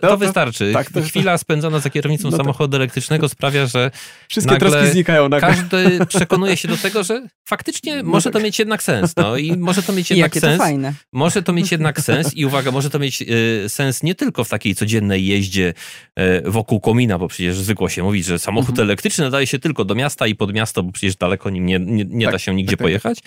to, 0.01 0.17
wystarczy. 0.17 0.73
Tak, 0.73 0.91
to, 0.91 1.03
Chwila 1.03 1.39
spędzona 1.39 1.79
za 1.79 1.91
kierownicą 1.91 2.31
no 2.31 2.37
samochodu 2.37 2.77
elektrycznego 2.77 3.29
sprawia, 3.29 3.67
że 3.67 3.91
Wszystkie 4.29 4.57
troski 4.57 4.91
znikają 4.93 5.29
nagle. 5.29 5.49
Każdy 5.49 6.07
przekonuje 6.07 6.57
się 6.57 6.69
do 6.69 6.77
tego, 6.77 7.05
że 7.05 7.27
faktycznie 7.45 8.03
no 8.03 8.11
może 8.11 8.25
tak. 8.25 8.33
to 8.33 8.41
mieć 8.41 8.59
jednak 8.59 8.83
sens. 8.83 9.17
No 9.17 9.37
i 9.37 9.57
może 9.57 9.83
to 9.83 9.93
mieć 9.93 10.11
jednak 10.11 10.33
sens. 10.33 10.59
To 10.59 10.65
fajne. 10.65 10.93
Może 11.13 11.43
to 11.43 11.53
mieć 11.53 11.73
jednak 11.73 12.01
sens 12.01 12.37
i 12.37 12.47
uwaga, 12.47 12.71
może 12.71 12.91
to 12.91 12.99
mieć 12.99 13.23
y, 13.23 13.65
sens 13.69 14.03
nie 14.03 14.15
tylko 14.15 14.45
w 14.45 14.49
takiej 14.49 14.75
codziennej 14.75 15.27
jeździe 15.27 15.75
y, 16.19 16.51
wokół 16.51 16.81
komina, 16.81 17.19
bo 17.19 17.29
przecież 17.29 17.57
zwykło 17.57 17.89
się 17.89 18.03
mówić, 18.03 18.27
że 18.27 18.39
samochód 18.39 18.71
mhm. 18.71 18.89
elektryczny 18.89 19.25
nadaje 19.25 19.47
się 19.47 19.59
tylko 19.59 19.85
do 19.85 19.95
miasta 19.95 20.27
i 20.27 20.35
pod 20.35 20.53
miasto, 20.53 20.83
bo 20.83 20.93
przecież 20.93 21.17
daleko 21.17 21.51
nim 21.51 21.67
nie, 21.67 21.79
nie, 21.93 22.05
nie 22.05 22.25
tak, 22.27 22.35
da 22.35 22.39
się 22.39 22.55
nigdzie 22.55 22.71
tak, 22.71 22.79
tak, 22.79 22.85
pojechać. 22.85 23.19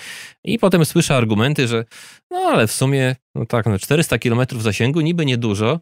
I 0.44 0.60
potem 0.60 0.86
słyszę 0.86 1.16
argumenty, 1.16 1.68
że 1.68 1.86
no 2.32 2.38
ale 2.38 2.68
w 2.68 2.72
sumie, 2.72 3.16
no 3.36 3.46
tak, 3.46 3.66
no 3.66 3.80
400 3.80 4.20
kilometrów 4.20 4.64
zasięgu 4.64 5.02
niby 5.02 5.26
niedużo, 5.26 5.80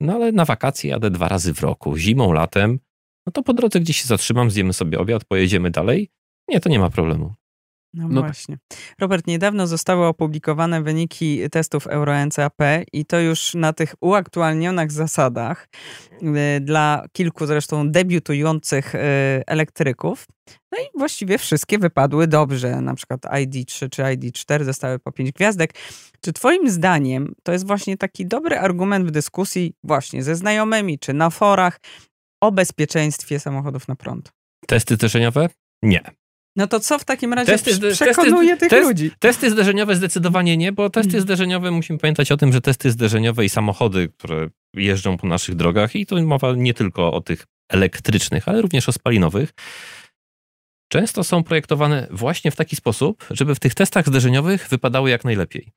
no 0.00 0.14
ale 0.14 0.32
na 0.32 0.44
wakacje 0.44 0.90
jadę 0.90 1.10
dwa 1.10 1.28
razy 1.28 1.54
w 1.54 1.60
roku, 1.60 1.96
zimą, 1.96 2.32
latem, 2.32 2.78
no 3.26 3.32
to 3.32 3.42
po 3.42 3.54
drodze 3.54 3.80
gdzieś 3.80 4.00
się 4.00 4.06
zatrzymam, 4.06 4.50
zjemy 4.50 4.72
sobie 4.72 4.98
obiad, 4.98 5.24
pojedziemy 5.24 5.70
dalej. 5.70 6.08
Nie, 6.48 6.60
to 6.60 6.68
nie 6.68 6.78
ma 6.78 6.90
problemu. 6.90 7.34
No, 7.98 8.08
no, 8.08 8.22
właśnie. 8.22 8.58
Robert, 9.00 9.26
niedawno 9.26 9.66
zostały 9.66 10.06
opublikowane 10.06 10.82
wyniki 10.82 11.50
testów 11.50 11.86
Euro 11.86 12.26
NCAP 12.26 12.56
i 12.92 13.04
to 13.04 13.20
już 13.20 13.54
na 13.54 13.72
tych 13.72 13.94
uaktualnionych 14.00 14.92
zasadach 14.92 15.68
y, 16.22 16.60
dla 16.60 17.04
kilku 17.12 17.46
zresztą 17.46 17.90
debiutujących 17.90 18.94
y, 18.94 18.98
elektryków. 19.46 20.26
No 20.72 20.78
i 20.78 20.98
właściwie 20.98 21.38
wszystkie 21.38 21.78
wypadły 21.78 22.26
dobrze. 22.26 22.80
Na 22.80 22.94
przykład 22.94 23.20
ID3 23.20 23.88
czy 23.90 24.02
ID4 24.02 24.64
zostały 24.64 24.98
po 24.98 25.12
5 25.12 25.32
gwiazdek. 25.32 25.74
Czy 26.20 26.32
twoim 26.32 26.70
zdaniem 26.70 27.34
to 27.42 27.52
jest 27.52 27.66
właśnie 27.66 27.96
taki 27.96 28.26
dobry 28.26 28.58
argument 28.58 29.08
w 29.08 29.10
dyskusji 29.10 29.74
właśnie 29.84 30.22
ze 30.22 30.36
znajomymi 30.36 30.98
czy 30.98 31.12
na 31.12 31.30
forach 31.30 31.80
o 32.40 32.52
bezpieczeństwie 32.52 33.40
samochodów 33.40 33.88
na 33.88 33.96
prąd? 33.96 34.32
Testy 34.66 34.94
zderzeniowe? 34.94 35.48
Nie. 35.82 36.17
No 36.58 36.66
to 36.66 36.80
co 36.80 36.98
w 36.98 37.04
takim 37.04 37.32
razie 37.32 37.52
testy, 37.52 37.90
przekonuje 37.92 38.50
testy, 38.50 38.60
tych 38.60 38.70
test, 38.70 38.88
ludzi? 38.88 39.10
Testy 39.18 39.50
zderzeniowe 39.50 39.96
zdecydowanie 39.96 40.56
nie, 40.56 40.72
bo 40.72 40.90
testy 40.90 41.10
hmm. 41.10 41.22
zderzeniowe, 41.22 41.70
musimy 41.70 41.98
pamiętać 41.98 42.32
o 42.32 42.36
tym, 42.36 42.52
że 42.52 42.60
testy 42.60 42.90
zderzeniowe 42.90 43.44
i 43.44 43.48
samochody, 43.48 44.08
które 44.18 44.48
jeżdżą 44.74 45.16
po 45.16 45.26
naszych 45.26 45.54
drogach 45.54 45.96
i 45.96 46.06
to 46.06 46.22
mowa 46.22 46.52
nie 46.56 46.74
tylko 46.74 47.12
o 47.12 47.20
tych 47.20 47.44
elektrycznych, 47.68 48.48
ale 48.48 48.62
również 48.62 48.88
o 48.88 48.92
spalinowych, 48.92 49.52
często 50.88 51.24
są 51.24 51.42
projektowane 51.42 52.06
właśnie 52.10 52.50
w 52.50 52.56
taki 52.56 52.76
sposób, 52.76 53.24
żeby 53.30 53.54
w 53.54 53.60
tych 53.60 53.74
testach 53.74 54.06
zderzeniowych 54.06 54.68
wypadały 54.68 55.10
jak 55.10 55.24
najlepiej. 55.24 55.72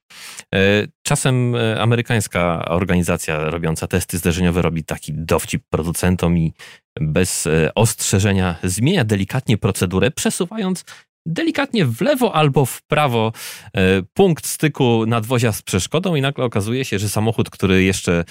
E, 0.55 0.59
czasem 1.01 1.55
e, 1.55 1.81
amerykańska 1.81 2.65
organizacja 2.65 3.49
robiąca 3.49 3.87
testy 3.87 4.17
zderzeniowe 4.17 4.61
robi 4.61 4.83
taki 4.83 5.13
dowcip 5.13 5.63
producentom 5.69 6.37
i 6.37 6.53
bez 6.99 7.47
e, 7.47 7.71
ostrzeżenia 7.75 8.55
zmienia 8.63 9.03
delikatnie 9.03 9.57
procedurę, 9.57 10.11
przesuwając 10.11 10.85
delikatnie 11.25 11.85
w 11.85 12.01
lewo 12.01 12.35
albo 12.35 12.65
w 12.65 12.81
prawo 12.81 13.31
e, 13.73 14.01
punkt 14.13 14.47
styku 14.47 15.05
nadwozia 15.05 15.51
z 15.51 15.61
przeszkodą 15.61 16.15
i 16.15 16.21
nagle 16.21 16.45
okazuje 16.45 16.85
się, 16.85 16.99
że 16.99 17.09
samochód, 17.09 17.49
który 17.49 17.83
jeszcze 17.83 18.23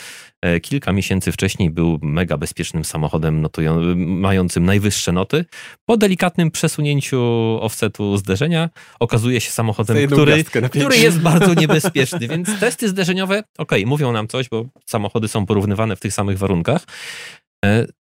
e, 0.43 0.61
kilka 0.61 0.93
miesięcy 0.93 1.33
wcześniej 1.33 1.71
był 1.71 1.99
mega 2.03 2.37
bezpiecznym 2.37 2.85
samochodem 2.85 3.41
notują, 3.41 3.97
mającym 3.97 4.65
najwyższe 4.65 5.13
noty, 5.13 5.45
po 5.85 5.97
delikatnym 5.97 6.51
przesunięciu 6.51 7.21
offsetu 7.61 8.17
zderzenia 8.17 8.71
okazuje 9.01 9.41
się 9.41 9.51
samochodem, 9.51 10.07
który, 10.07 10.45
który 10.71 10.97
jest 10.97 11.21
bardzo 11.21 11.55
niebezpieczny. 11.55 12.29
Więc 12.29 12.61
testy 12.61 12.89
zderzeniowe, 12.89 13.43
ok, 13.59 13.73
mówią 13.87 14.13
nam 14.13 14.29
coś, 14.29 14.49
bo 14.49 14.65
samochody 14.87 15.29
są 15.29 15.47
porównywane 15.47 15.97
w 15.97 16.01
tych 16.01 16.13
samych 16.13 16.39
warunkach, 16.39 16.85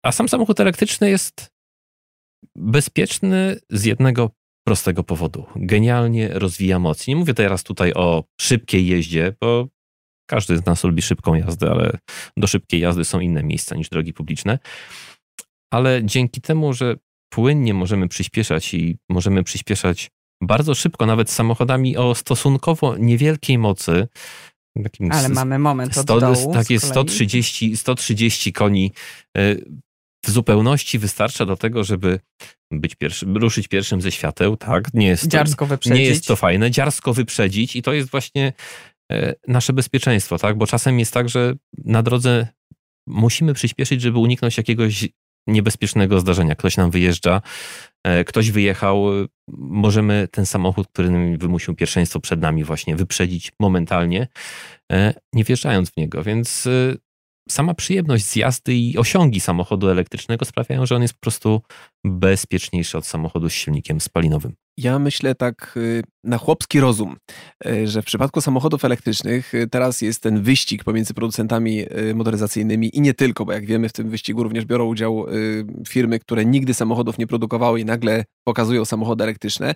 a 0.02 0.12
sam 0.12 0.28
samochód 0.28 0.60
elektryczny 0.60 1.10
jest 1.10 1.50
bezpieczny 2.56 3.56
z 3.70 3.84
jednego 3.84 4.30
prostego 4.66 5.04
powodu. 5.04 5.46
Genialnie 5.56 6.28
rozwija 6.28 6.78
moc. 6.78 7.06
Nie 7.06 7.16
mówię 7.16 7.34
teraz 7.34 7.62
tutaj 7.62 7.92
o 7.94 8.24
szybkiej 8.40 8.86
jeździe, 8.86 9.34
bo 9.40 9.68
każdy 10.30 10.56
z 10.56 10.66
nas 10.66 10.84
lubi 10.84 11.02
szybką 11.02 11.34
jazdę, 11.34 11.70
ale 11.70 11.98
do 12.36 12.46
szybkiej 12.46 12.80
jazdy 12.80 13.04
są 13.04 13.20
inne 13.20 13.42
miejsca 13.42 13.76
niż 13.76 13.88
drogi 13.88 14.12
publiczne. 14.12 14.58
Ale 15.72 16.04
dzięki 16.04 16.40
temu, 16.40 16.72
że 16.72 16.96
płynnie 17.32 17.74
możemy 17.74 18.08
przyspieszać 18.08 18.74
i 18.74 18.98
możemy 19.08 19.44
przyspieszać 19.44 20.10
bardzo 20.42 20.74
szybko, 20.74 21.06
nawet 21.06 21.30
samochodami 21.30 21.96
o 21.96 22.14
stosunkowo 22.14 22.96
niewielkiej 22.96 23.58
mocy. 23.58 24.08
Ale 25.10 25.28
mamy 25.28 25.58
moment 25.58 25.98
od 25.98 26.02
100, 26.02 26.20
dołu 26.20 26.52
Takie 26.52 26.80
130, 26.80 27.76
130 27.76 28.52
koni 28.52 28.92
e, 29.36 29.56
w 30.24 30.30
zupełności 30.30 30.98
wystarcza 30.98 31.46
do 31.46 31.56
tego, 31.56 31.84
żeby 31.84 32.20
być 32.70 32.94
pierwszy, 32.94 33.26
ruszyć 33.26 33.68
pierwszym 33.68 34.00
ze 34.00 34.12
świateł, 34.12 34.56
tak? 34.56 34.94
Nie 34.94 35.06
jest, 35.06 35.26
dziarsko 35.26 35.66
wyprzedzić. 35.66 35.98
Nie 35.98 36.04
jest 36.04 36.26
to 36.26 36.36
fajne, 36.36 36.70
dziarsko 36.70 37.14
wyprzedzić 37.14 37.76
i 37.76 37.82
to 37.82 37.92
jest 37.92 38.10
właśnie 38.10 38.52
e, 39.12 39.34
nasze 39.48 39.72
bezpieczeństwo, 39.72 40.38
tak? 40.38 40.58
Bo 40.58 40.66
czasem 40.66 40.98
jest 40.98 41.14
tak, 41.14 41.28
że 41.28 41.54
na 41.84 42.02
drodze 42.02 42.48
musimy 43.06 43.54
przyspieszyć, 43.54 44.00
żeby 44.02 44.18
uniknąć 44.18 44.56
jakiegoś 44.56 45.08
niebezpiecznego 45.46 46.20
zdarzenia. 46.20 46.54
Ktoś 46.54 46.76
nam 46.76 46.90
wyjeżdża, 46.90 47.42
e, 48.04 48.24
ktoś 48.24 48.50
wyjechał, 48.50 49.04
możemy 49.58 50.28
ten 50.30 50.46
samochód, 50.46 50.88
który 50.88 51.38
wymusił 51.38 51.74
pierwszeństwo 51.74 52.20
przed 52.20 52.40
nami 52.40 52.64
właśnie 52.64 52.96
wyprzedzić 52.96 53.52
momentalnie, 53.60 54.28
e, 54.92 55.14
nie 55.32 55.44
wjeżdżając 55.44 55.90
w 55.90 55.96
niego. 55.96 56.22
Więc 56.22 56.68
sama 57.48 57.74
przyjemność 57.74 58.24
z 58.24 58.36
jazdy 58.36 58.74
i 58.74 58.98
osiągi 58.98 59.40
samochodu 59.40 59.88
elektrycznego 59.88 60.44
sprawiają, 60.44 60.86
że 60.86 60.96
on 60.96 61.02
jest 61.02 61.14
po 61.14 61.20
prostu 61.20 61.62
bezpieczniejszy 62.04 62.98
od 62.98 63.06
samochodu 63.06 63.48
z 63.48 63.52
silnikiem 63.52 64.00
spalinowym. 64.00 64.54
Ja 64.78 64.98
myślę 64.98 65.34
tak 65.34 65.74
y, 65.76 66.02
na 66.24 66.38
chłopski 66.38 66.80
rozum, 66.80 67.16
y, 67.66 67.88
że 67.88 68.02
w 68.02 68.04
przypadku 68.04 68.40
samochodów 68.40 68.84
elektrycznych 68.84 69.54
y, 69.54 69.66
teraz 69.66 70.02
jest 70.02 70.22
ten 70.22 70.42
wyścig 70.42 70.84
pomiędzy 70.84 71.14
producentami 71.14 71.84
motoryzacyjnymi 72.14 72.96
i 72.96 73.00
nie 73.00 73.14
tylko, 73.14 73.44
bo 73.44 73.52
jak 73.52 73.66
wiemy, 73.66 73.88
w 73.88 73.92
tym 73.92 74.10
wyścigu 74.10 74.42
również 74.42 74.64
biorą 74.64 74.86
udział 74.86 75.26
firmy, 75.88 76.18
które 76.18 76.44
nigdy 76.44 76.74
samochodów 76.74 77.18
nie 77.18 77.26
produkowały 77.26 77.80
i 77.80 77.84
nagle 77.84 78.24
pokazują 78.44 78.84
samochody 78.84 79.24
elektryczne. 79.24 79.74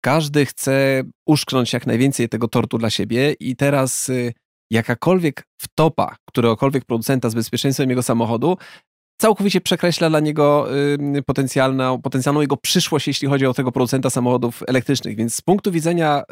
Każdy 0.00 0.46
chce 0.46 1.02
uszknąć 1.26 1.72
jak 1.72 1.86
najwięcej 1.86 2.28
tego 2.28 2.48
tortu 2.48 2.78
dla 2.78 2.90
siebie 2.90 3.34
i 3.40 3.56
teraz 3.56 4.10
jakakolwiek 4.70 5.44
wtopa 5.60 6.16
któregokolwiek 6.28 6.84
producenta 6.84 7.30
z 7.30 7.34
bezpieczeństwem 7.34 7.90
jego 7.90 8.02
samochodu 8.02 8.56
całkowicie 9.20 9.60
przekreśla 9.60 10.10
dla 10.10 10.20
niego 10.20 10.76
y, 11.18 11.22
potencjalną, 11.22 12.02
potencjalną 12.02 12.40
jego 12.40 12.56
przyszłość, 12.56 13.06
jeśli 13.06 13.28
chodzi 13.28 13.46
o 13.46 13.54
tego 13.54 13.72
producenta 13.72 14.10
samochodów 14.10 14.62
elektrycznych. 14.66 15.16
Więc 15.16 15.34
z 15.34 15.40
punktu 15.40 15.72
widzenia 15.72 16.22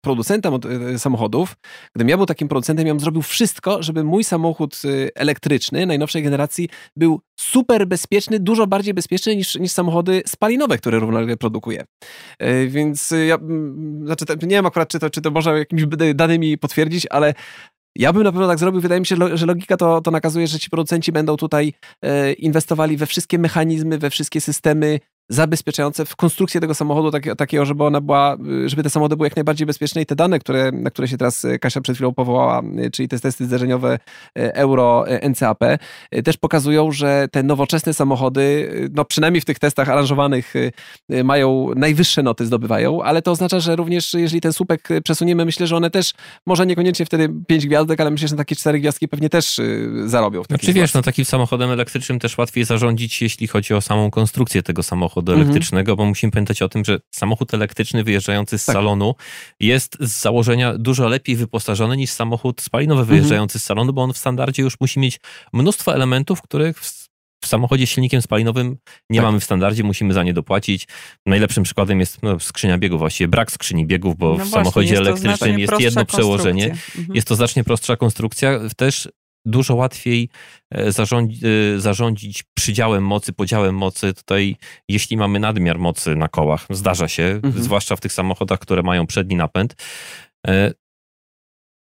y, 0.00 0.04
producenta 0.04 0.50
y, 0.94 0.98
samochodów, 0.98 1.56
gdybym 1.94 2.08
ja 2.08 2.16
był 2.16 2.26
takim 2.26 2.48
producentem, 2.48 2.86
ja 2.86 2.94
bym 2.94 3.00
zrobił 3.00 3.22
wszystko, 3.22 3.82
żeby 3.82 4.04
mój 4.04 4.24
samochód 4.24 4.82
elektryczny 5.14 5.86
najnowszej 5.86 6.22
generacji 6.22 6.68
był 6.96 7.20
super 7.40 7.86
bezpieczny, 7.86 8.40
dużo 8.40 8.66
bardziej 8.66 8.94
bezpieczny 8.94 9.36
niż, 9.36 9.54
niż 9.54 9.72
samochody 9.72 10.22
spalinowe, 10.26 10.78
które 10.78 10.98
równolegle 10.98 11.36
produkuje. 11.36 11.84
Więc 12.68 13.14
ja, 13.26 13.38
znaczy, 14.04 14.24
nie 14.42 14.56
wiem 14.56 14.66
akurat, 14.66 14.88
czy 14.88 14.98
to, 14.98 15.10
czy 15.10 15.20
to 15.20 15.30
można 15.30 15.58
jakimiś 15.58 15.84
danymi 16.14 16.58
potwierdzić, 16.58 17.06
ale 17.10 17.34
ja 17.96 18.12
bym 18.12 18.22
na 18.22 18.32
pewno 18.32 18.48
tak 18.48 18.58
zrobił. 18.58 18.80
Wydaje 18.80 19.00
mi 19.00 19.06
się, 19.06 19.16
że 19.34 19.46
logika 19.46 19.76
to, 19.76 20.00
to 20.00 20.10
nakazuje, 20.10 20.46
że 20.46 20.58
ci 20.58 20.70
producenci 20.70 21.12
będą 21.12 21.36
tutaj 21.36 21.72
e, 22.02 22.32
inwestowali 22.32 22.96
we 22.96 23.06
wszystkie 23.06 23.38
mechanizmy, 23.38 23.98
we 23.98 24.10
wszystkie 24.10 24.40
systemy 24.40 25.00
zabezpieczające 25.30 26.04
w 26.04 26.16
konstrukcję 26.16 26.60
tego 26.60 26.74
samochodu 26.74 27.10
tak, 27.10 27.36
takiego, 27.36 27.64
żeby 27.64 27.84
ona 27.84 28.00
była, 28.00 28.36
żeby 28.66 28.82
te 28.82 28.90
samochody 28.90 29.16
były 29.16 29.26
jak 29.26 29.36
najbardziej 29.36 29.66
bezpieczne 29.66 30.02
i 30.02 30.06
te 30.06 30.16
dane, 30.16 30.38
które, 30.38 30.72
na 30.72 30.90
które 30.90 31.08
się 31.08 31.16
teraz 31.16 31.44
e, 31.44 31.58
Kasia 31.58 31.80
przed 31.80 31.96
chwilą 31.96 32.14
powołała, 32.14 32.62
e, 32.78 32.90
czyli 32.90 33.08
te 33.08 33.18
testy 33.18 33.44
zderzeniowe 33.46 33.98
e, 34.38 34.54
Euro 34.54 35.04
NCAP, 35.30 35.58
też 36.24 36.36
pokazują, 36.36 36.92
że 36.92 37.28
te 37.32 37.42
nowoczesne 37.42 37.94
samochody, 37.94 38.70
no 38.94 39.04
przynajmniej 39.04 39.40
w 39.40 39.44
tych 39.44 39.58
testach 39.58 39.88
aranżowanych 39.88 40.54
mają 41.24 41.70
najwyższe 41.76 42.22
noty 42.22 42.46
zdobywają, 42.46 43.02
ale 43.02 43.22
to 43.22 43.30
oznacza, 43.30 43.60
że 43.60 43.76
również 43.76 44.14
jeżeli 44.14 44.40
ten 44.40 44.52
słupek 44.52 44.88
przesuniemy, 45.04 45.44
myślę, 45.44 45.66
że 45.66 45.76
one 45.76 45.90
też, 45.90 46.12
może 46.46 46.66
niekoniecznie 46.66 47.06
wtedy 47.06 47.28
5 47.46 47.66
gwiazdek, 47.66 48.00
ale 48.00 48.10
myślę, 48.10 48.28
że 48.28 48.36
takie 48.36 48.56
4 48.56 48.80
gwiazdki 48.80 49.08
pewnie 49.08 49.30
też 49.30 49.60
zarobią. 50.06 50.42
Znaczy 50.42 50.72
wiesz, 50.72 50.94
no 50.94 51.02
takim 51.02 51.24
samochodem 51.24 51.70
elektrycznym 51.70 52.18
też 52.18 52.38
łatwiej 52.38 52.64
zarządzić, 52.64 53.22
jeśli 53.22 53.46
chodzi 53.46 53.74
o 53.74 53.80
samą 53.80 54.10
konstrukcję 54.10 54.62
tego 54.62 54.82
samochodu 54.82 55.19
samochodu 55.20 55.32
mhm. 55.32 55.48
elektrycznego, 55.48 55.96
bo 55.96 56.04
musimy 56.04 56.30
pamiętać 56.30 56.62
o 56.62 56.68
tym, 56.68 56.84
że 56.84 57.00
samochód 57.14 57.54
elektryczny 57.54 58.04
wyjeżdżający 58.04 58.58
z 58.58 58.64
tak. 58.64 58.74
salonu 58.74 59.14
jest 59.60 59.96
z 60.00 60.20
założenia 60.20 60.78
dużo 60.78 61.08
lepiej 61.08 61.36
wyposażony 61.36 61.96
niż 61.96 62.10
samochód 62.10 62.60
spalinowy 62.60 63.00
mhm. 63.00 63.16
wyjeżdżający 63.16 63.58
z 63.58 63.64
salonu, 63.64 63.92
bo 63.92 64.02
on 64.02 64.12
w 64.12 64.18
standardzie 64.18 64.62
już 64.62 64.80
musi 64.80 65.00
mieć 65.00 65.20
mnóstwo 65.52 65.94
elementów, 65.94 66.42
których 66.42 66.78
w 66.78 67.00
w 67.42 67.46
samochodzie 67.46 67.86
z 67.86 67.90
silnikiem 67.90 68.22
spalinowym 68.22 68.76
nie 69.10 69.18
tak. 69.18 69.26
mamy 69.26 69.40
w 69.40 69.44
standardzie, 69.44 69.82
musimy 69.82 70.14
za 70.14 70.22
nie 70.22 70.32
dopłacić. 70.32 70.88
Najlepszym 71.26 71.64
przykładem 71.64 72.00
jest 72.00 72.22
no, 72.22 72.40
skrzynia 72.40 72.78
biegów, 72.78 72.98
właściwie 72.98 73.28
brak 73.28 73.52
skrzyni 73.52 73.86
biegów, 73.86 74.16
bo 74.16 74.28
no 74.28 74.34
w 74.34 74.36
właśnie, 74.36 74.52
samochodzie 74.52 74.98
elektrycznym 74.98 75.58
jest 75.58 75.80
jedno 75.80 76.04
przełożenie. 76.04 76.70
Mhm. 76.70 77.14
Jest 77.14 77.28
to 77.28 77.34
znacznie 77.34 77.64
prostsza 77.64 77.96
konstrukcja. 77.96 78.60
Też 78.76 79.08
dużo 79.44 79.74
łatwiej 79.74 80.28
e, 80.70 80.92
zarządzić, 80.92 81.44
e, 81.44 81.80
zarządzić 81.80 82.44
przydziałem 82.54 83.06
mocy, 83.06 83.32
podziałem 83.32 83.74
mocy. 83.74 84.14
Tutaj, 84.14 84.56
jeśli 84.88 85.16
mamy 85.16 85.40
nadmiar 85.40 85.78
mocy 85.78 86.16
na 86.16 86.28
kołach, 86.28 86.66
zdarza 86.70 87.08
się, 87.08 87.22
mhm. 87.22 87.64
zwłaszcza 87.64 87.96
w 87.96 88.00
tych 88.00 88.12
samochodach, 88.12 88.58
które 88.58 88.82
mają 88.82 89.06
przedni 89.06 89.36
napęd, 89.36 89.76
e, 90.46 90.72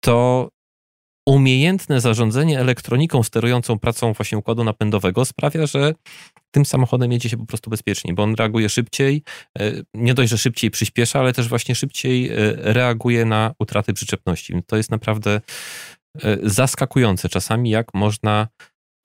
to 0.05 0.49
umiejętne 1.29 2.01
zarządzanie 2.01 2.61
elektroniką 2.61 3.23
sterującą 3.23 3.79
pracą 3.79 4.13
właśnie 4.13 4.39
układu 4.39 4.65
napędowego 4.65 5.25
sprawia, 5.25 5.67
że 5.67 5.95
tym 6.51 6.65
samochodem 6.65 7.13
jedzie 7.13 7.29
się 7.29 7.37
po 7.37 7.47
prostu 7.47 7.71
bezpiecznie, 7.71 8.15
bo 8.15 8.23
on 8.23 8.35
reaguje 8.35 8.69
szybciej, 8.69 9.23
nie 9.95 10.15
dość, 10.15 10.31
że 10.31 10.39
szybciej 10.39 10.71
przyspiesza, 10.71 11.21
ale 11.21 11.33
też 11.33 11.49
właśnie 11.49 11.75
szybciej 11.75 12.31
reaguje 12.57 13.25
na 13.25 13.55
utraty 13.59 13.93
przyczepności. 13.93 14.55
To 14.67 14.77
jest 14.77 14.91
naprawdę 14.91 15.41
zaskakujące 16.43 17.29
czasami, 17.29 17.71
jak 17.71 17.95
można 17.95 18.49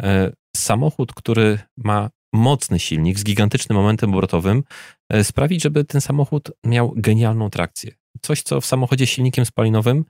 e, 0.02 0.32
samochód, 0.58 1.14
który 1.14 1.60
ma 1.78 2.10
mocny 2.34 2.80
silnik 2.80 3.20
z 3.20 3.24
gigantycznym 3.24 3.78
momentem 3.78 4.14
obrotowym, 4.14 4.64
e, 5.10 5.24
sprawić, 5.24 5.64
żeby 5.64 5.84
ten 5.84 6.02
samochód 6.02 6.52
miał 6.66 6.94
genialną 6.96 7.50
trakcję. 7.50 7.92
Coś, 8.22 8.42
co 8.42 8.62
w 8.62 8.66
samochodzie 8.66 9.08
z 9.08 9.10
silnikiem 9.10 9.46
spalinowym 9.46 10.06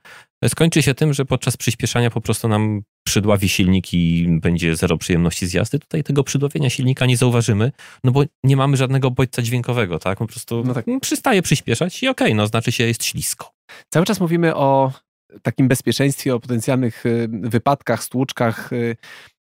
skończy 0.48 0.82
się 0.82 0.94
tym, 0.94 1.14
że 1.14 1.24
podczas 1.24 1.56
przyspieszania 1.56 2.10
po 2.10 2.20
prostu 2.20 2.48
nam 2.48 2.82
przydławi 3.06 3.48
silnik 3.48 3.94
i 3.94 4.26
będzie 4.28 4.76
zero 4.76 4.98
przyjemności 4.98 5.46
z 5.46 5.52
jazdy. 5.52 5.78
Tutaj 5.78 6.04
tego 6.04 6.24
przydławienia 6.24 6.70
silnika 6.70 7.06
nie 7.06 7.16
zauważymy, 7.16 7.72
no 8.04 8.12
bo 8.12 8.22
nie 8.44 8.56
mamy 8.56 8.76
żadnego 8.76 9.10
bodźca 9.10 9.42
dźwiękowego, 9.42 9.98
tak? 9.98 10.18
Po 10.18 10.26
prostu 10.26 10.62
no 10.64 10.74
tak. 10.74 10.84
przystaje 11.00 11.42
przyspieszać 11.42 12.02
i 12.02 12.08
okej, 12.08 12.26
okay, 12.26 12.34
no 12.34 12.46
znaczy 12.46 12.72
się 12.72 12.84
jest 12.84 13.04
ślisko. 13.04 13.52
Cały 13.90 14.06
czas 14.06 14.20
mówimy 14.20 14.56
o 14.56 14.92
takim 15.42 15.68
bezpieczeństwie, 15.68 16.34
o 16.34 16.40
potencjalnych 16.40 17.06
y, 17.06 17.28
wypadkach, 17.30 18.02
stłuczkach. 18.02 18.72
Y, 18.72 18.96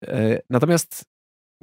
y, 0.09 0.41
natomiast 0.51 1.05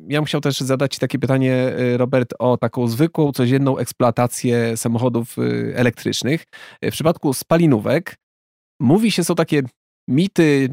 ja 0.08 0.20
bym 0.20 0.26
chciał 0.26 0.42
też 0.42 0.60
zadać 0.60 1.00
takie 1.00 1.20
pytanie, 1.20 1.74
Robert, 1.98 2.34
o 2.40 2.58
taką 2.58 2.88
zwykłą, 2.88 3.32
codzienną 3.32 3.78
eksploatację 3.78 4.78
samochodów 4.78 5.36
elektrycznych. 5.74 6.46
W 6.82 6.92
przypadku 6.92 7.34
spalinówek 7.34 8.16
mówi 8.80 9.12
się, 9.12 9.24
są 9.24 9.36
takie 9.36 9.62
mity. 10.08 10.70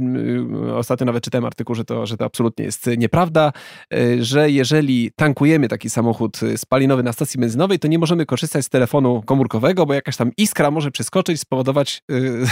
Ostatnio 0.74 1.06
nawet 1.06 1.24
czytałem 1.24 1.44
artykuł, 1.44 1.74
że 1.74 1.84
to, 1.84 2.06
że 2.06 2.16
to 2.16 2.24
absolutnie 2.24 2.64
jest 2.64 2.90
nieprawda, 2.98 3.52
e, 3.94 4.24
że 4.24 4.50
jeżeli 4.50 5.10
tankujemy 5.16 5.68
taki 5.68 5.90
samochód 5.90 6.40
spalinowy 6.56 7.02
na 7.02 7.12
stacji 7.12 7.40
benzynowej, 7.40 7.78
to 7.78 7.88
nie 7.88 7.98
możemy 7.98 8.26
korzystać 8.26 8.64
z 8.64 8.68
telefonu 8.68 9.22
komórkowego, 9.26 9.86
bo 9.86 9.94
jakaś 9.94 10.16
tam 10.16 10.30
iskra 10.36 10.70
może 10.70 10.90
przeskoczyć, 10.90 11.40
spowodować 11.40 12.02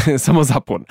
y, 0.08 0.18
samozapłon. 0.28 0.84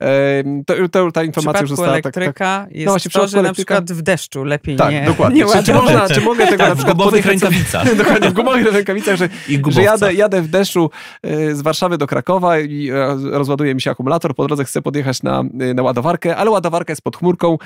E, 0.00 0.44
to, 0.66 0.88
to, 0.88 1.12
ta 1.12 1.24
informacja 1.24 1.60
już 1.60 1.70
została... 1.70 1.92
elektryka 1.92 2.32
tak, 2.32 2.68
tak, 2.68 2.74
jest 2.74 2.86
no 2.86 2.92
właśnie, 2.92 3.10
to, 3.10 3.28
że 3.28 3.42
na 3.42 3.52
przykład 3.52 3.92
w 3.92 4.02
deszczu 4.02 4.44
lepiej 4.44 4.76
tak, 4.76 4.92
nie 4.92 5.04
dokładnie. 5.04 5.44
Nie 5.44 5.52
czy, 5.52 5.62
czy, 5.62 5.74
można, 5.74 6.08
czy 6.08 6.20
mogę 6.20 6.46
tego 6.46 6.58
tak, 6.58 6.68
na 6.68 6.74
przykład 6.74 6.96
w 6.96 6.98
gumowych 6.98 7.26
rękawicach. 7.26 7.96
dokładnie, 8.04 8.30
w 8.30 8.32
gumowych 8.32 8.72
rękawicach, 8.72 9.16
że, 9.16 9.28
że 9.68 9.82
jadę, 9.82 10.14
jadę 10.14 10.42
w 10.42 10.48
deszczu 10.48 10.90
y, 11.26 11.56
z 11.56 11.62
Warszawy 11.62 11.98
do 11.98 12.06
Krakowa 12.06 12.58
i 12.58 12.90
y, 12.90 13.38
rozładuje 13.38 13.74
mi 13.74 13.80
się 13.80 13.90
akumulator, 13.90 14.34
po 14.34 14.46
drodze 14.46 14.64
chcę 14.64 14.82
podjechać 14.82 15.21
na, 15.22 15.44
na 15.74 15.82
ładowarkę, 15.82 16.36
ale 16.36 16.50
ładowarka 16.50 16.92
jest 16.92 17.02
pod 17.02 17.16
chmurką, 17.16 17.58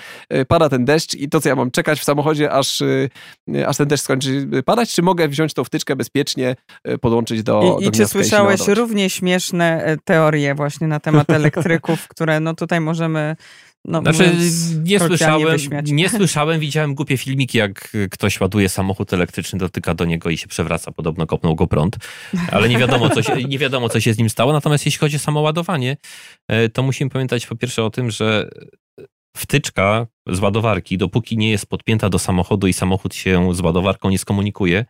pada 0.48 0.68
ten 0.68 0.84
deszcz 0.84 1.14
i 1.14 1.28
to 1.28 1.40
co 1.40 1.48
ja 1.48 1.56
mam 1.56 1.70
czekać 1.70 2.00
w 2.00 2.04
samochodzie, 2.04 2.52
aż, 2.52 2.82
aż 3.66 3.76
ten 3.76 3.88
deszcz 3.88 4.04
skończy 4.04 4.48
padać, 4.64 4.92
czy 4.92 5.02
mogę 5.02 5.28
wziąć 5.28 5.54
tą 5.54 5.64
wtyczkę 5.64 5.96
bezpiecznie, 5.96 6.56
podłączyć 7.00 7.42
do 7.42 7.78
I, 7.80 7.86
i 7.86 7.90
czy 7.90 8.06
słyszałeś 8.06 8.68
równie 8.68 9.10
śmieszne 9.10 9.84
e, 9.84 9.96
teorie 10.04 10.54
właśnie 10.54 10.86
na 10.86 11.00
temat 11.00 11.30
elektryków, 11.30 12.08
które 12.08 12.40
no 12.40 12.54
tutaj 12.54 12.80
możemy 12.80 13.36
no, 13.86 14.00
znaczy, 14.00 14.32
nie 14.82 15.00
słyszałem, 15.00 15.58
nie 15.84 16.08
słyszałem, 16.18 16.60
widziałem 16.60 16.94
głupie 16.94 17.16
filmiki, 17.16 17.58
jak 17.58 17.96
ktoś 18.10 18.40
ładuje 18.40 18.68
samochód 18.68 19.12
elektryczny, 19.12 19.58
dotyka 19.58 19.94
do 19.94 20.04
niego 20.04 20.30
i 20.30 20.38
się 20.38 20.48
przewraca, 20.48 20.92
podobno 20.92 21.26
kopnął 21.26 21.54
go 21.54 21.66
prąd, 21.66 21.96
ale 22.52 22.68
nie 22.68 22.78
wiadomo, 22.78 23.10
co 23.10 23.22
się, 23.22 23.34
nie 23.48 23.58
wiadomo, 23.58 23.88
co 23.88 24.00
się 24.00 24.14
z 24.14 24.18
nim 24.18 24.30
stało. 24.30 24.52
Natomiast 24.52 24.86
jeśli 24.86 24.98
chodzi 24.98 25.16
o 25.16 25.18
samoładowanie, 25.18 25.96
e, 26.48 26.68
to 26.68 26.82
musimy 26.82 27.10
pamiętać 27.10 27.46
po 27.46 27.56
pierwsze 27.56 27.84
o 27.84 27.90
tym, 27.90 28.10
że 28.10 28.50
wtyczka 29.36 30.06
z 30.26 30.40
ładowarki, 30.40 30.98
dopóki 30.98 31.36
nie 31.36 31.50
jest 31.50 31.66
podpięta 31.66 32.08
do 32.08 32.18
samochodu 32.18 32.66
i 32.66 32.72
samochód 32.72 33.14
się 33.14 33.54
z 33.54 33.60
ładowarką 33.60 34.10
nie 34.10 34.18
skomunikuje, 34.18 34.84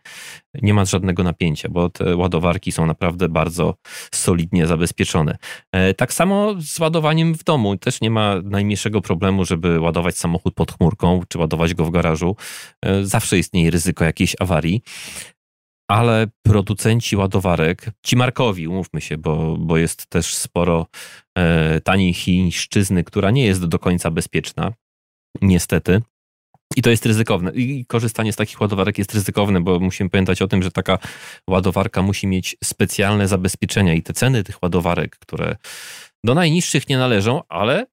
nie 0.61 0.73
ma 0.73 0.85
żadnego 0.85 1.23
napięcia, 1.23 1.69
bo 1.69 1.89
te 1.89 2.15
ładowarki 2.15 2.71
są 2.71 2.85
naprawdę 2.85 3.29
bardzo 3.29 3.75
solidnie 4.13 4.67
zabezpieczone. 4.67 5.37
E, 5.71 5.93
tak 5.93 6.13
samo 6.13 6.53
z 6.59 6.79
ładowaniem 6.79 7.35
w 7.35 7.43
domu. 7.43 7.77
Też 7.77 8.01
nie 8.01 8.09
ma 8.09 8.35
najmniejszego 8.43 9.01
problemu, 9.01 9.45
żeby 9.45 9.79
ładować 9.79 10.17
samochód 10.17 10.53
pod 10.53 10.71
chmurką, 10.71 11.21
czy 11.27 11.37
ładować 11.37 11.73
go 11.73 11.85
w 11.85 11.91
garażu. 11.91 12.35
E, 12.85 13.05
zawsze 13.05 13.39
istnieje 13.39 13.71
ryzyko 13.71 14.05
jakiejś 14.05 14.35
awarii 14.39 14.81
ale 15.87 16.27
producenci 16.41 17.15
ładowarek, 17.15 17.85
ci 18.03 18.15
markowi, 18.15 18.67
umówmy 18.67 19.01
się, 19.01 19.17
bo, 19.17 19.57
bo 19.57 19.77
jest 19.77 20.07
też 20.07 20.35
sporo 20.35 20.85
taniej 21.83 22.13
chińszczyzny, 22.13 23.03
która 23.03 23.31
nie 23.31 23.45
jest 23.45 23.65
do 23.65 23.79
końca 23.79 24.11
bezpieczna, 24.11 24.73
niestety. 25.41 26.01
I 26.75 26.81
to 26.81 26.89
jest 26.89 27.05
ryzykowne. 27.05 27.51
I 27.51 27.85
korzystanie 27.85 28.33
z 28.33 28.35
takich 28.35 28.61
ładowarek 28.61 28.97
jest 28.97 29.13
ryzykowne, 29.13 29.61
bo 29.61 29.79
musimy 29.79 30.09
pamiętać 30.09 30.41
o 30.41 30.47
tym, 30.47 30.63
że 30.63 30.71
taka 30.71 30.97
ładowarka 31.49 32.01
musi 32.01 32.27
mieć 32.27 32.57
specjalne 32.63 33.27
zabezpieczenia 33.27 33.93
i 33.93 34.03
te 34.03 34.13
ceny 34.13 34.43
tych 34.43 34.63
ładowarek, 34.63 35.17
które 35.19 35.55
do 36.23 36.33
najniższych 36.33 36.89
nie 36.89 36.97
należą, 36.97 37.41
ale 37.49 37.85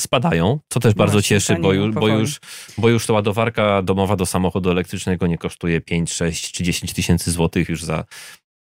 spadają, 0.00 0.60
co 0.72 0.80
też 0.80 0.94
no 0.94 0.98
bardzo 0.98 1.12
Właśnie, 1.12 1.28
cieszy, 1.28 1.56
bo 1.56 1.72
już, 1.72 1.94
bo, 1.94 2.08
już, 2.08 2.40
bo 2.78 2.88
już 2.88 3.06
ta 3.06 3.12
ładowarka 3.12 3.82
domowa 3.82 4.16
do 4.16 4.26
samochodu 4.26 4.70
elektrycznego 4.70 5.26
nie 5.26 5.38
kosztuje 5.38 5.80
5, 5.80 6.12
6 6.12 6.52
czy 6.52 6.64
10 6.64 6.92
tysięcy 6.92 7.30
złotych, 7.30 7.68
już 7.68 7.84
za 7.84 8.04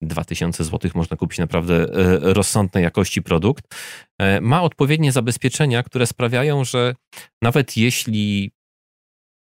2000 0.08 0.64
złotych 0.64 0.96
można 0.96 1.18
kupić 1.18 1.40
naprawdę 1.40 1.76
e, 1.76 2.34
rozsądnej 2.34 2.84
jakości 2.84 3.22
produkt. 3.22 3.76
E, 4.20 4.42
ma 4.42 4.62
odpowiednie 4.62 5.12
zabezpieczenia, 5.12 5.84
które 5.84 6.08
sprawiają, 6.08 6.64
że 6.64 6.96
nawet 7.42 7.78
jeśli 7.78 8.52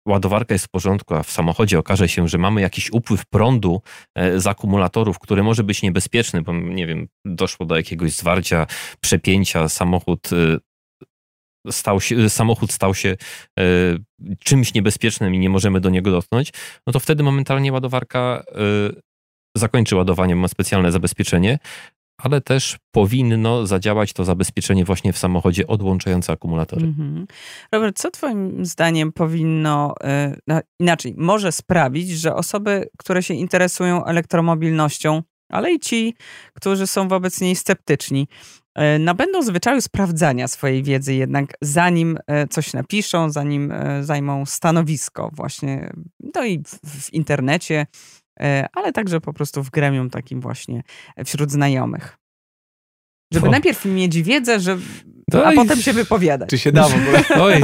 ładowarka 0.09 0.55
jest 0.55 0.65
w 0.65 0.69
porządku, 0.69 1.15
a 1.15 1.23
w 1.23 1.31
samochodzie 1.31 1.79
okaże 1.79 2.09
się, 2.09 2.29
że 2.29 2.39
mamy 2.39 2.61
jakiś 2.61 2.93
upływ 2.93 3.27
prądu 3.27 3.83
e, 4.15 4.41
z 4.41 4.47
akumulatorów, 4.47 5.19
który 5.19 5.43
może 5.43 5.65
być 5.65 5.83
niebezpieczny, 5.83 6.43
bo 6.43 6.53
nie 6.53 6.87
wiem, 6.87 7.09
doszło 7.25 7.67
do 7.67 7.77
jakiegoś 7.77 8.13
zwarcia, 8.13 8.67
przepięcia, 9.01 9.69
samochód 9.69 10.31
stał 11.71 12.01
się, 12.01 12.31
samochód 12.31 12.73
stał 12.73 12.95
się 12.95 13.17
czymś 14.39 14.75
niebezpiecznym 14.75 15.35
i 15.35 15.39
nie 15.39 15.51
możemy 15.51 15.81
do 15.81 15.91
niego 15.91 16.11
dotknąć, 16.11 16.53
no 16.87 16.93
to 16.93 17.01
wtedy 17.01 17.23
momentalnie 17.23 17.73
ładowarka 17.73 18.45
zakończy 19.57 19.97
ładowanie, 19.97 20.37
ma 20.37 20.49
specjalne 20.49 20.93
zabezpieczenie, 20.93 21.59
ale 22.19 22.41
też 22.41 22.79
powinno 22.91 23.67
zadziałać 23.67 24.13
to 24.13 24.25
zabezpieczenie 24.25 24.85
właśnie 24.85 25.13
w 25.13 25.19
samochodzie 25.19 25.67
odłączające 25.67 26.33
akumulatory. 26.33 26.87
Mhm. 26.87 27.27
Robert, 27.73 27.99
co 27.99 28.11
Twoim 28.11 28.67
zdaniem 28.67 29.13
powinno, 29.13 29.95
no, 30.47 30.61
inaczej, 30.81 31.15
może 31.17 31.53
sprawić, 31.53 32.11
że 32.11 32.35
osoby, 32.35 32.89
które 32.99 33.23
się 33.23 33.35
interesują 33.35 34.05
elektromobilnością, 34.05 35.23
ale 35.49 35.73
i 35.73 35.81
ci, 35.81 36.15
którzy 36.55 36.87
są 36.87 37.09
wobec 37.09 37.41
niej 37.41 37.57
sceptyczni, 37.57 38.29
E, 38.75 38.99
nabędą 38.99 39.43
zwyczaju 39.43 39.81
sprawdzania 39.81 40.49
swojej 40.49 40.83
wiedzy 40.83 41.15
jednak 41.15 41.55
zanim 41.61 42.19
e, 42.27 42.49
coś 42.49 42.73
napiszą, 42.73 43.31
zanim 43.31 43.73
zajmą 44.01 44.47
stanowisko 44.47 45.31
właśnie, 45.33 45.93
no 46.35 46.45
i 46.45 46.63
w 46.87 47.13
internecie, 47.13 47.87
ale 48.73 48.93
także 48.93 49.21
po 49.21 49.33
prostu 49.33 49.63
w 49.63 49.71
gremium 49.71 50.11
takim 50.11 50.41
właśnie 50.41 50.83
wśród 51.25 51.51
znajomych. 51.51 52.19
Żeby 53.33 53.47
to. 53.47 53.51
najpierw 53.51 53.85
mieć 53.85 54.23
wiedzę, 54.23 54.61
że, 54.61 54.79
to 55.31 55.47
a 55.47 55.53
i... 55.53 55.57
potem 55.57 55.83
się 55.83 55.93
wypowiadać. 55.93 56.51
Czy 56.51 56.59
się 56.59 56.73
da 56.73 56.89
w 56.89 56.95
ogóle? 56.95 57.25
Oj. 57.47 57.63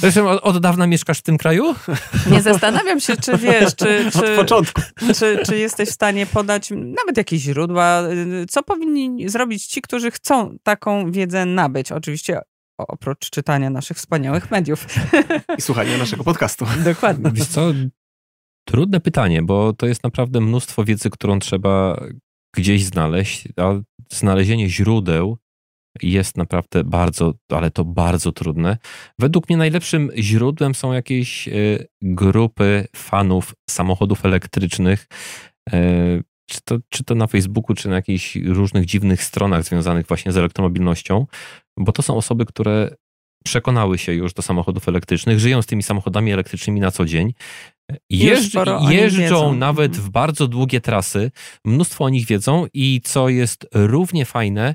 Zresztą 0.00 0.28
od, 0.28 0.42
od 0.42 0.62
dawna 0.62 0.86
mieszkasz 0.86 1.18
w 1.18 1.22
tym 1.22 1.38
kraju? 1.38 1.74
Nie 2.30 2.42
zastanawiam 2.42 3.00
się, 3.00 3.16
czy 3.16 3.38
wiesz, 3.38 3.76
czy, 3.76 3.86
czy, 4.12 4.18
od 4.18 4.38
początku. 4.40 4.80
Czy, 5.18 5.38
czy 5.46 5.58
jesteś 5.58 5.88
w 5.88 5.92
stanie 5.92 6.26
podać 6.26 6.70
nawet 6.70 7.16
jakieś 7.16 7.42
źródła, 7.42 8.02
co 8.48 8.62
powinni 8.62 9.28
zrobić 9.28 9.66
ci, 9.66 9.82
którzy 9.82 10.10
chcą 10.10 10.56
taką 10.62 11.12
wiedzę 11.12 11.46
nabyć. 11.46 11.92
Oczywiście 11.92 12.40
oprócz 12.78 13.30
czytania 13.30 13.70
naszych 13.70 13.96
wspaniałych 13.96 14.50
mediów. 14.50 14.86
I 15.58 15.62
słuchania 15.62 15.98
naszego 15.98 16.24
podcastu. 16.24 16.66
Dokładnie. 16.84 17.30
Wiesz 17.34 17.48
co, 17.48 17.72
trudne 18.64 19.00
pytanie, 19.00 19.42
bo 19.42 19.72
to 19.72 19.86
jest 19.86 20.04
naprawdę 20.04 20.40
mnóstwo 20.40 20.84
wiedzy, 20.84 21.10
którą 21.10 21.38
trzeba 21.38 22.04
gdzieś 22.56 22.84
znaleźć, 22.84 23.48
a 23.56 23.74
znalezienie 24.12 24.68
źródeł 24.68 25.38
jest 26.02 26.36
naprawdę 26.36 26.84
bardzo, 26.84 27.34
ale 27.48 27.70
to 27.70 27.84
bardzo 27.84 28.32
trudne. 28.32 28.78
Według 29.18 29.48
mnie 29.48 29.56
najlepszym 29.56 30.10
źródłem 30.16 30.74
są 30.74 30.92
jakieś 30.92 31.48
e, 31.48 31.52
grupy 32.02 32.86
fanów 32.96 33.54
samochodów 33.70 34.24
elektrycznych, 34.24 35.06
e, 35.72 36.22
czy 36.50 36.58
to, 36.64 36.78
czy 36.88 37.04
to 37.04 37.14
na 37.14 37.26
Facebooku, 37.26 37.76
czy 37.76 37.88
na 37.88 37.94
jakichś 37.94 38.36
różnych 38.36 38.86
dziwnych 38.86 39.24
stronach 39.24 39.64
związanych 39.64 40.06
właśnie 40.06 40.32
z 40.32 40.36
elektromobilnością, 40.36 41.26
bo 41.78 41.92
to 41.92 42.02
są 42.02 42.16
osoby, 42.16 42.46
które 42.46 42.90
przekonały 43.44 43.98
się 43.98 44.12
już 44.12 44.34
do 44.34 44.42
samochodów 44.42 44.88
elektrycznych, 44.88 45.40
żyją 45.40 45.62
z 45.62 45.66
tymi 45.66 45.82
samochodami 45.82 46.32
elektrycznymi 46.32 46.80
na 46.80 46.90
co 46.90 47.04
dzień, 47.04 47.34
Jeżdż, 48.10 48.54
jeżdżą 48.90 49.54
nawet 49.54 49.92
mhm. 49.92 50.08
w 50.08 50.10
bardzo 50.10 50.48
długie 50.48 50.80
trasy, 50.80 51.30
mnóstwo 51.64 52.04
o 52.04 52.08
nich 52.08 52.26
wiedzą 52.26 52.66
i 52.74 53.00
co 53.04 53.28
jest 53.28 53.68
równie 53.74 54.24
fajne, 54.24 54.74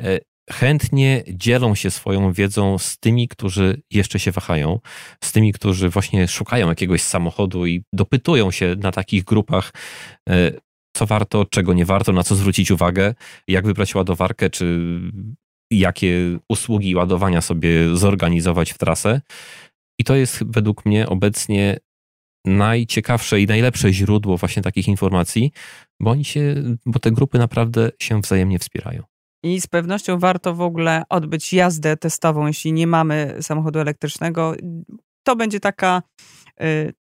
e, 0.00 0.18
chętnie 0.50 1.24
dzielą 1.28 1.74
się 1.74 1.90
swoją 1.90 2.32
wiedzą 2.32 2.78
z 2.78 2.98
tymi, 2.98 3.28
którzy 3.28 3.82
jeszcze 3.90 4.18
się 4.18 4.30
wahają, 4.32 4.80
z 5.24 5.32
tymi, 5.32 5.52
którzy 5.52 5.88
właśnie 5.88 6.28
szukają 6.28 6.68
jakiegoś 6.68 7.02
samochodu 7.02 7.66
i 7.66 7.82
dopytują 7.92 8.50
się 8.50 8.76
na 8.78 8.92
takich 8.92 9.24
grupach, 9.24 9.72
e, 10.28 10.52
co 10.96 11.06
warto, 11.06 11.44
czego 11.44 11.74
nie 11.74 11.84
warto, 11.84 12.12
na 12.12 12.22
co 12.22 12.34
zwrócić 12.34 12.70
uwagę, 12.70 13.14
jak 13.48 13.66
wybrać 13.66 13.94
ładowarkę, 13.94 14.50
czy 14.50 14.80
jakie 15.70 16.38
usługi 16.48 16.94
ładowania 16.94 17.40
sobie 17.40 17.96
zorganizować 17.96 18.72
w 18.72 18.78
trasę. 18.78 19.20
I 20.00 20.04
to 20.04 20.14
jest 20.16 20.44
według 20.46 20.86
mnie 20.86 21.08
obecnie 21.08 21.78
najciekawsze 22.44 23.40
i 23.40 23.46
najlepsze 23.46 23.92
źródło 23.92 24.36
właśnie 24.36 24.62
takich 24.62 24.88
informacji, 24.88 25.52
bo 26.00 26.10
oni 26.10 26.24
się, 26.24 26.54
bo 26.86 26.98
te 26.98 27.10
grupy 27.10 27.38
naprawdę 27.38 27.90
się 27.98 28.20
wzajemnie 28.20 28.58
wspierają. 28.58 29.02
I 29.42 29.60
z 29.60 29.66
pewnością 29.66 30.18
warto 30.18 30.54
w 30.54 30.60
ogóle 30.60 31.02
odbyć 31.08 31.52
jazdę 31.52 31.96
testową, 31.96 32.46
jeśli 32.46 32.72
nie 32.72 32.86
mamy 32.86 33.36
samochodu 33.40 33.78
elektrycznego. 33.78 34.54
To 35.24 35.36
będzie 35.36 35.60
taka 35.60 36.02
y, 36.62 36.94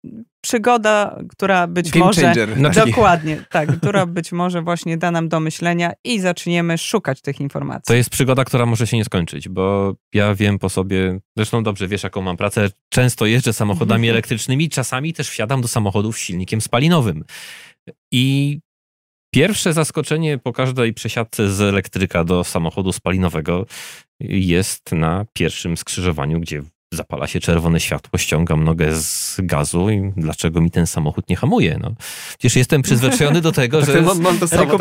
przygoda, 0.40 1.18
która 1.28 1.66
być 1.66 1.90
Game 1.90 2.04
może. 2.04 2.22
Changer, 2.22 2.58
no, 2.58 2.70
dokładnie, 2.70 3.44
tak, 3.50 3.78
która 3.78 4.06
być 4.06 4.32
może 4.32 4.62
właśnie 4.62 4.98
da 4.98 5.10
nam 5.10 5.28
do 5.28 5.40
myślenia 5.40 5.92
i 6.04 6.20
zaczniemy 6.20 6.78
szukać 6.78 7.20
tych 7.20 7.40
informacji. 7.40 7.84
To 7.86 7.94
jest 7.94 8.10
przygoda, 8.10 8.44
która 8.44 8.66
może 8.66 8.86
się 8.86 8.96
nie 8.96 9.04
skończyć, 9.04 9.48
bo 9.48 9.94
ja 10.14 10.34
wiem 10.34 10.58
po 10.58 10.68
sobie, 10.68 11.20
zresztą 11.36 11.62
dobrze 11.62 11.88
wiesz, 11.88 12.02
jaką 12.02 12.22
mam 12.22 12.36
pracę. 12.36 12.70
Często 12.88 13.26
jeżdżę 13.26 13.52
samochodami 13.52 14.08
elektrycznymi, 14.08 14.68
czasami 14.68 15.14
też 15.14 15.30
wsiadam 15.30 15.60
do 15.60 15.68
samochodów 15.68 16.16
z 16.16 16.20
silnikiem 16.20 16.60
spalinowym. 16.60 17.24
I 18.12 18.58
Pierwsze 19.34 19.72
zaskoczenie 19.72 20.38
po 20.38 20.52
każdej 20.52 20.94
przesiadce 20.94 21.50
z 21.50 21.60
elektryka 21.60 22.24
do 22.24 22.44
samochodu 22.44 22.92
spalinowego 22.92 23.66
jest 24.20 24.92
na 24.92 25.26
pierwszym 25.32 25.76
skrzyżowaniu, 25.76 26.40
gdzie 26.40 26.62
zapala 26.94 27.26
się 27.26 27.40
czerwone 27.40 27.80
światło, 27.80 28.18
ściągam 28.18 28.64
nogę 28.64 28.96
z 28.96 29.36
gazu 29.42 29.90
i 29.90 30.12
dlaczego 30.16 30.60
mi 30.60 30.70
ten 30.70 30.86
samochód 30.86 31.28
nie 31.28 31.36
hamuje? 31.36 31.78
No, 31.82 31.94
przecież 32.28 32.56
jestem 32.56 32.82
przyzwyczajony 32.82 33.40
do 33.40 33.52
tego, 33.52 33.80
że, 33.84 34.02
mam, 34.02 34.20
mam 34.20 34.38
to 34.38 34.48
samo, 34.48 34.78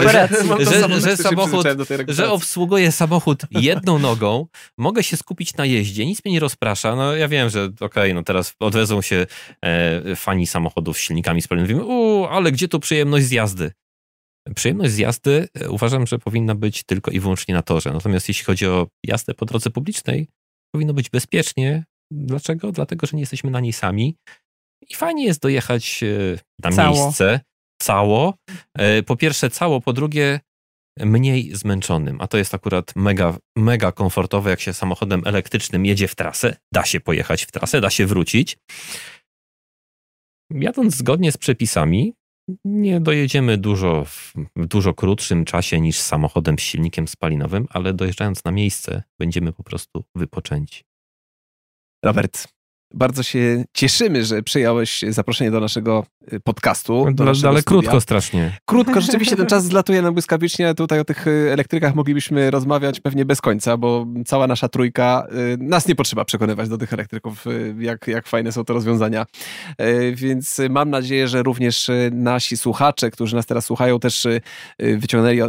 Że- 0.59 0.65
że 1.01 1.09
się 1.17 1.23
samochód- 1.23 1.63
że 2.07 2.31
obsługuję 2.31 2.91
samochód 2.91 3.41
jedną 3.51 3.99
nogą, 3.99 4.47
mogę 4.77 5.03
się 5.03 5.17
skupić 5.17 5.55
na 5.57 5.65
jeździe, 5.65 6.05
nic 6.05 6.25
mnie 6.25 6.33
nie 6.33 6.39
rozprasza. 6.39 6.95
No 6.95 7.15
ja 7.15 7.27
wiem, 7.27 7.49
że 7.49 7.69
okej, 7.79 8.13
no 8.13 8.23
teraz 8.23 8.53
odwezą 8.59 9.01
się 9.01 9.25
e, 9.61 10.15
fani 10.15 10.47
samochodów 10.47 10.97
z 10.97 11.01
silnikami 11.01 11.41
spalinowymi. 11.41 11.81
U, 11.81 12.25
ale 12.25 12.51
gdzie 12.51 12.67
tu 12.67 12.79
przyjemność 12.79 13.25
z 13.25 13.31
jazdy? 13.31 13.71
Przyjemność 14.55 14.91
z 14.93 14.97
jazdy 14.97 15.47
e, 15.53 15.69
uważam, 15.69 16.07
że 16.07 16.19
powinna 16.19 16.55
być 16.55 16.83
tylko 16.83 17.11
i 17.11 17.19
wyłącznie 17.19 17.53
na 17.55 17.61
torze. 17.61 17.91
Natomiast 17.93 18.27
jeśli 18.27 18.45
chodzi 18.45 18.67
o 18.67 18.87
jazdę 19.03 19.33
po 19.33 19.45
drodze 19.45 19.69
publicznej, 19.69 20.27
powinno 20.71 20.93
być 20.93 21.09
bezpiecznie. 21.09 21.83
Dlaczego? 22.11 22.71
Dlatego, 22.71 23.07
że 23.07 23.17
nie 23.17 23.21
jesteśmy 23.21 23.51
na 23.51 23.59
niej 23.59 23.73
sami. 23.73 24.15
I 24.89 24.95
fajnie 24.95 25.25
jest 25.25 25.41
dojechać 25.41 26.03
e, 26.03 26.39
na 26.63 26.71
Cało. 26.71 26.95
miejsce 26.95 27.39
cało. 27.81 28.33
E, 28.77 29.03
Po 29.03 29.15
pierwsze 29.15 29.49
cało, 29.49 29.81
po 29.81 29.93
drugie 29.93 30.39
mniej 30.99 31.55
zmęczonym, 31.55 32.21
a 32.21 32.27
to 32.27 32.37
jest 32.37 32.53
akurat 32.55 32.95
mega, 32.95 33.37
mega 33.57 33.91
komfortowe, 33.91 34.49
jak 34.49 34.61
się 34.61 34.73
samochodem 34.73 35.21
elektrycznym 35.25 35.85
jedzie 35.85 36.07
w 36.07 36.15
trasę, 36.15 36.55
da 36.73 36.85
się 36.85 36.99
pojechać 36.99 37.43
w 37.43 37.51
trasę, 37.51 37.81
da 37.81 37.89
się 37.89 38.05
wrócić. 38.05 38.57
Jadąc 40.51 40.95
zgodnie 40.95 41.31
z 41.31 41.37
przepisami, 41.37 42.13
nie 42.65 42.99
dojedziemy 42.99 43.57
dużo 43.57 44.05
w, 44.05 44.33
w 44.55 44.65
dużo 44.65 44.93
krótszym 44.93 45.45
czasie 45.45 45.81
niż 45.81 45.99
samochodem 45.99 46.59
z 46.59 46.61
silnikiem 46.61 47.07
spalinowym, 47.07 47.67
ale 47.69 47.93
dojeżdżając 47.93 48.43
na 48.43 48.51
miejsce, 48.51 49.03
będziemy 49.19 49.53
po 49.53 49.63
prostu 49.63 50.03
wypoczęci. 50.15 50.83
Robert, 52.01 52.47
bardzo 52.93 53.23
się 53.23 53.63
cieszymy, 53.73 54.25
że 54.25 54.43
przyjąłeś 54.43 55.05
zaproszenie 55.09 55.51
do 55.51 55.59
naszego 55.59 56.05
y, 56.33 56.39
podcastu. 56.39 57.05
Do 57.05 57.11
Dla- 57.11 57.25
naszego 57.25 57.49
ale 57.49 57.61
studia. 57.61 57.81
krótko 57.81 58.01
strasznie. 58.01 58.57
Krótko, 58.65 59.01
rzeczywiście 59.01 59.35
ten 59.35 59.47
czas 59.53 59.63
zlatuje 59.63 60.01
nam 60.01 60.13
błyskawicznie. 60.13 60.75
Tutaj 60.75 60.99
o 60.99 61.05
tych 61.05 61.27
y, 61.27 61.49
elektrykach 61.51 61.95
moglibyśmy 61.95 62.51
rozmawiać 62.51 62.99
pewnie 62.99 63.25
bez 63.25 63.41
końca, 63.41 63.77
bo 63.77 64.05
cała 64.25 64.47
nasza 64.47 64.69
trójka, 64.69 65.27
y, 65.53 65.57
nas 65.57 65.87
nie 65.87 65.95
potrzeba 65.95 66.25
przekonywać 66.25 66.69
do 66.69 66.77
tych 66.77 66.93
elektryków, 66.93 67.45
jak, 67.79 68.07
jak 68.07 68.27
fajne 68.27 68.51
są 68.51 68.65
to 68.65 68.73
rozwiązania. 68.73 69.25
Więc 70.13 70.61
mam 70.69 70.89
nadzieję, 70.89 71.27
że 71.27 71.43
również 71.43 71.91
nasi 72.11 72.57
słuchacze, 72.57 73.11
którzy 73.11 73.35
nas 73.35 73.45
teraz 73.45 73.65
słuchają, 73.65 73.99
też 73.99 74.27
wyciągnęli 74.79 75.41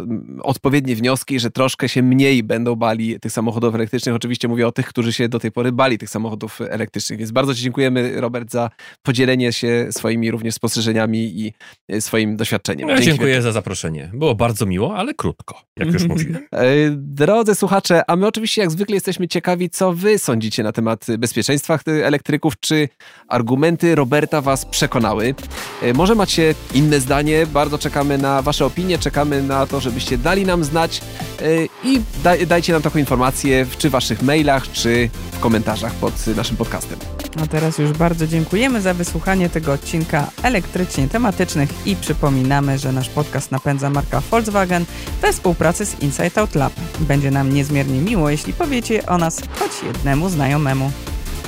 odpowiednie 0.42 0.96
wnioski, 0.96 1.40
że 1.40 1.50
troszkę 1.50 1.88
się 1.88 2.02
mniej 2.02 2.42
będą 2.42 2.76
bali 2.76 3.20
tych 3.20 3.32
samochodów 3.32 3.74
elektrycznych. 3.74 4.14
Oczywiście 4.14 4.48
mówię 4.48 4.66
o 4.66 4.72
tych, 4.72 4.86
którzy 4.86 5.12
się 5.12 5.28
do 5.28 5.38
tej 5.38 5.52
pory 5.52 5.72
bali 5.72 5.98
tych 5.98 6.10
samochodów 6.10 6.60
elektrycznych. 6.60 7.18
Więc 7.18 7.29
bardzo 7.32 7.54
Ci 7.54 7.62
dziękujemy, 7.62 8.20
Robert, 8.20 8.50
za 8.50 8.70
podzielenie 9.02 9.52
się 9.52 9.86
swoimi 9.90 10.30
również 10.30 10.54
spostrzeżeniami 10.54 11.18
i 11.18 11.52
y, 11.94 12.00
swoim 12.00 12.36
doświadczeniem. 12.36 12.88
Ja 12.88 12.94
Dzięki 12.94 13.10
dziękuję 13.10 13.42
za 13.42 13.52
zaproszenie. 13.52 14.10
Było 14.14 14.34
bardzo 14.34 14.66
miło, 14.66 14.96
ale 14.96 15.14
krótko, 15.14 15.60
jak 15.78 15.92
już 15.92 16.04
mówiłem. 16.14 16.46
E, 16.52 16.64
Drodzy 16.96 17.54
słuchacze, 17.54 18.02
a 18.10 18.16
my 18.16 18.26
oczywiście 18.26 18.60
jak 18.60 18.70
zwykle 18.70 18.94
jesteśmy 18.96 19.28
ciekawi, 19.28 19.70
co 19.70 19.92
wy 19.92 20.18
sądzicie 20.18 20.62
na 20.62 20.72
temat 20.72 21.06
bezpieczeństwa 21.18 21.78
e, 21.88 22.06
elektryków, 22.06 22.60
czy 22.60 22.88
argumenty 23.28 23.94
Roberta 23.94 24.40
was 24.40 24.66
przekonały. 24.66 25.34
E, 25.82 25.92
Może 25.92 26.14
macie 26.14 26.54
inne 26.74 27.00
zdanie, 27.00 27.46
bardzo 27.46 27.78
czekamy 27.78 28.18
na 28.18 28.42
wasze 28.42 28.66
opinie, 28.66 28.98
czekamy 28.98 29.42
na 29.42 29.66
to, 29.66 29.80
żebyście 29.80 30.18
dali 30.18 30.44
nam 30.46 30.64
znać 30.64 31.00
e, 31.42 31.44
i 31.84 32.00
daj, 32.24 32.46
dajcie 32.46 32.72
nam 32.72 32.82
taką 32.82 32.98
informację 32.98 33.64
w- 33.64 33.76
czy 33.76 33.88
w 33.88 33.92
waszych 33.92 34.22
mailach, 34.22 34.72
czy 34.72 35.10
w 35.32 35.40
komentarzach 35.40 35.92
pod 35.94 36.14
e, 36.28 36.34
naszym 36.36 36.56
podcastem. 36.56 36.98
A 37.36 37.46
teraz 37.46 37.78
już 37.78 37.92
bardzo 37.92 38.26
dziękujemy 38.26 38.80
za 38.80 38.94
wysłuchanie 38.94 39.50
tego 39.50 39.72
odcinka 39.72 40.30
elektrycznie 40.42 41.08
tematycznych 41.08 41.86
i 41.86 41.96
przypominamy, 41.96 42.78
że 42.78 42.92
nasz 42.92 43.08
podcast 43.08 43.50
napędza 43.50 43.90
marka 43.90 44.20
Volkswagen 44.20 44.84
we 45.22 45.32
współpracy 45.32 45.86
z 45.86 46.00
Inside 46.00 46.40
Out 46.40 46.54
Lab. 46.54 46.72
Będzie 47.00 47.30
nam 47.30 47.54
niezmiernie 47.54 48.00
miło, 48.00 48.30
jeśli 48.30 48.52
powiecie 48.52 49.06
o 49.06 49.18
nas 49.18 49.40
choć 49.58 49.70
jednemu 49.86 50.28
znajomemu. 50.28 50.92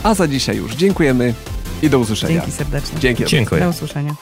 A 0.03 0.14
za 0.14 0.29
dzisiaj 0.29 0.57
już 0.57 0.75
dziękujemy 0.75 1.35
i 1.83 1.90
do 1.90 1.99
usłyszenia. 1.99 2.35
Dzięki 2.35 2.53
serdecznie. 2.53 3.01
Dzięki. 3.01 3.25
Dziękuję. 3.25 3.61
Do 3.61 3.68
usłyszenia. 3.68 4.14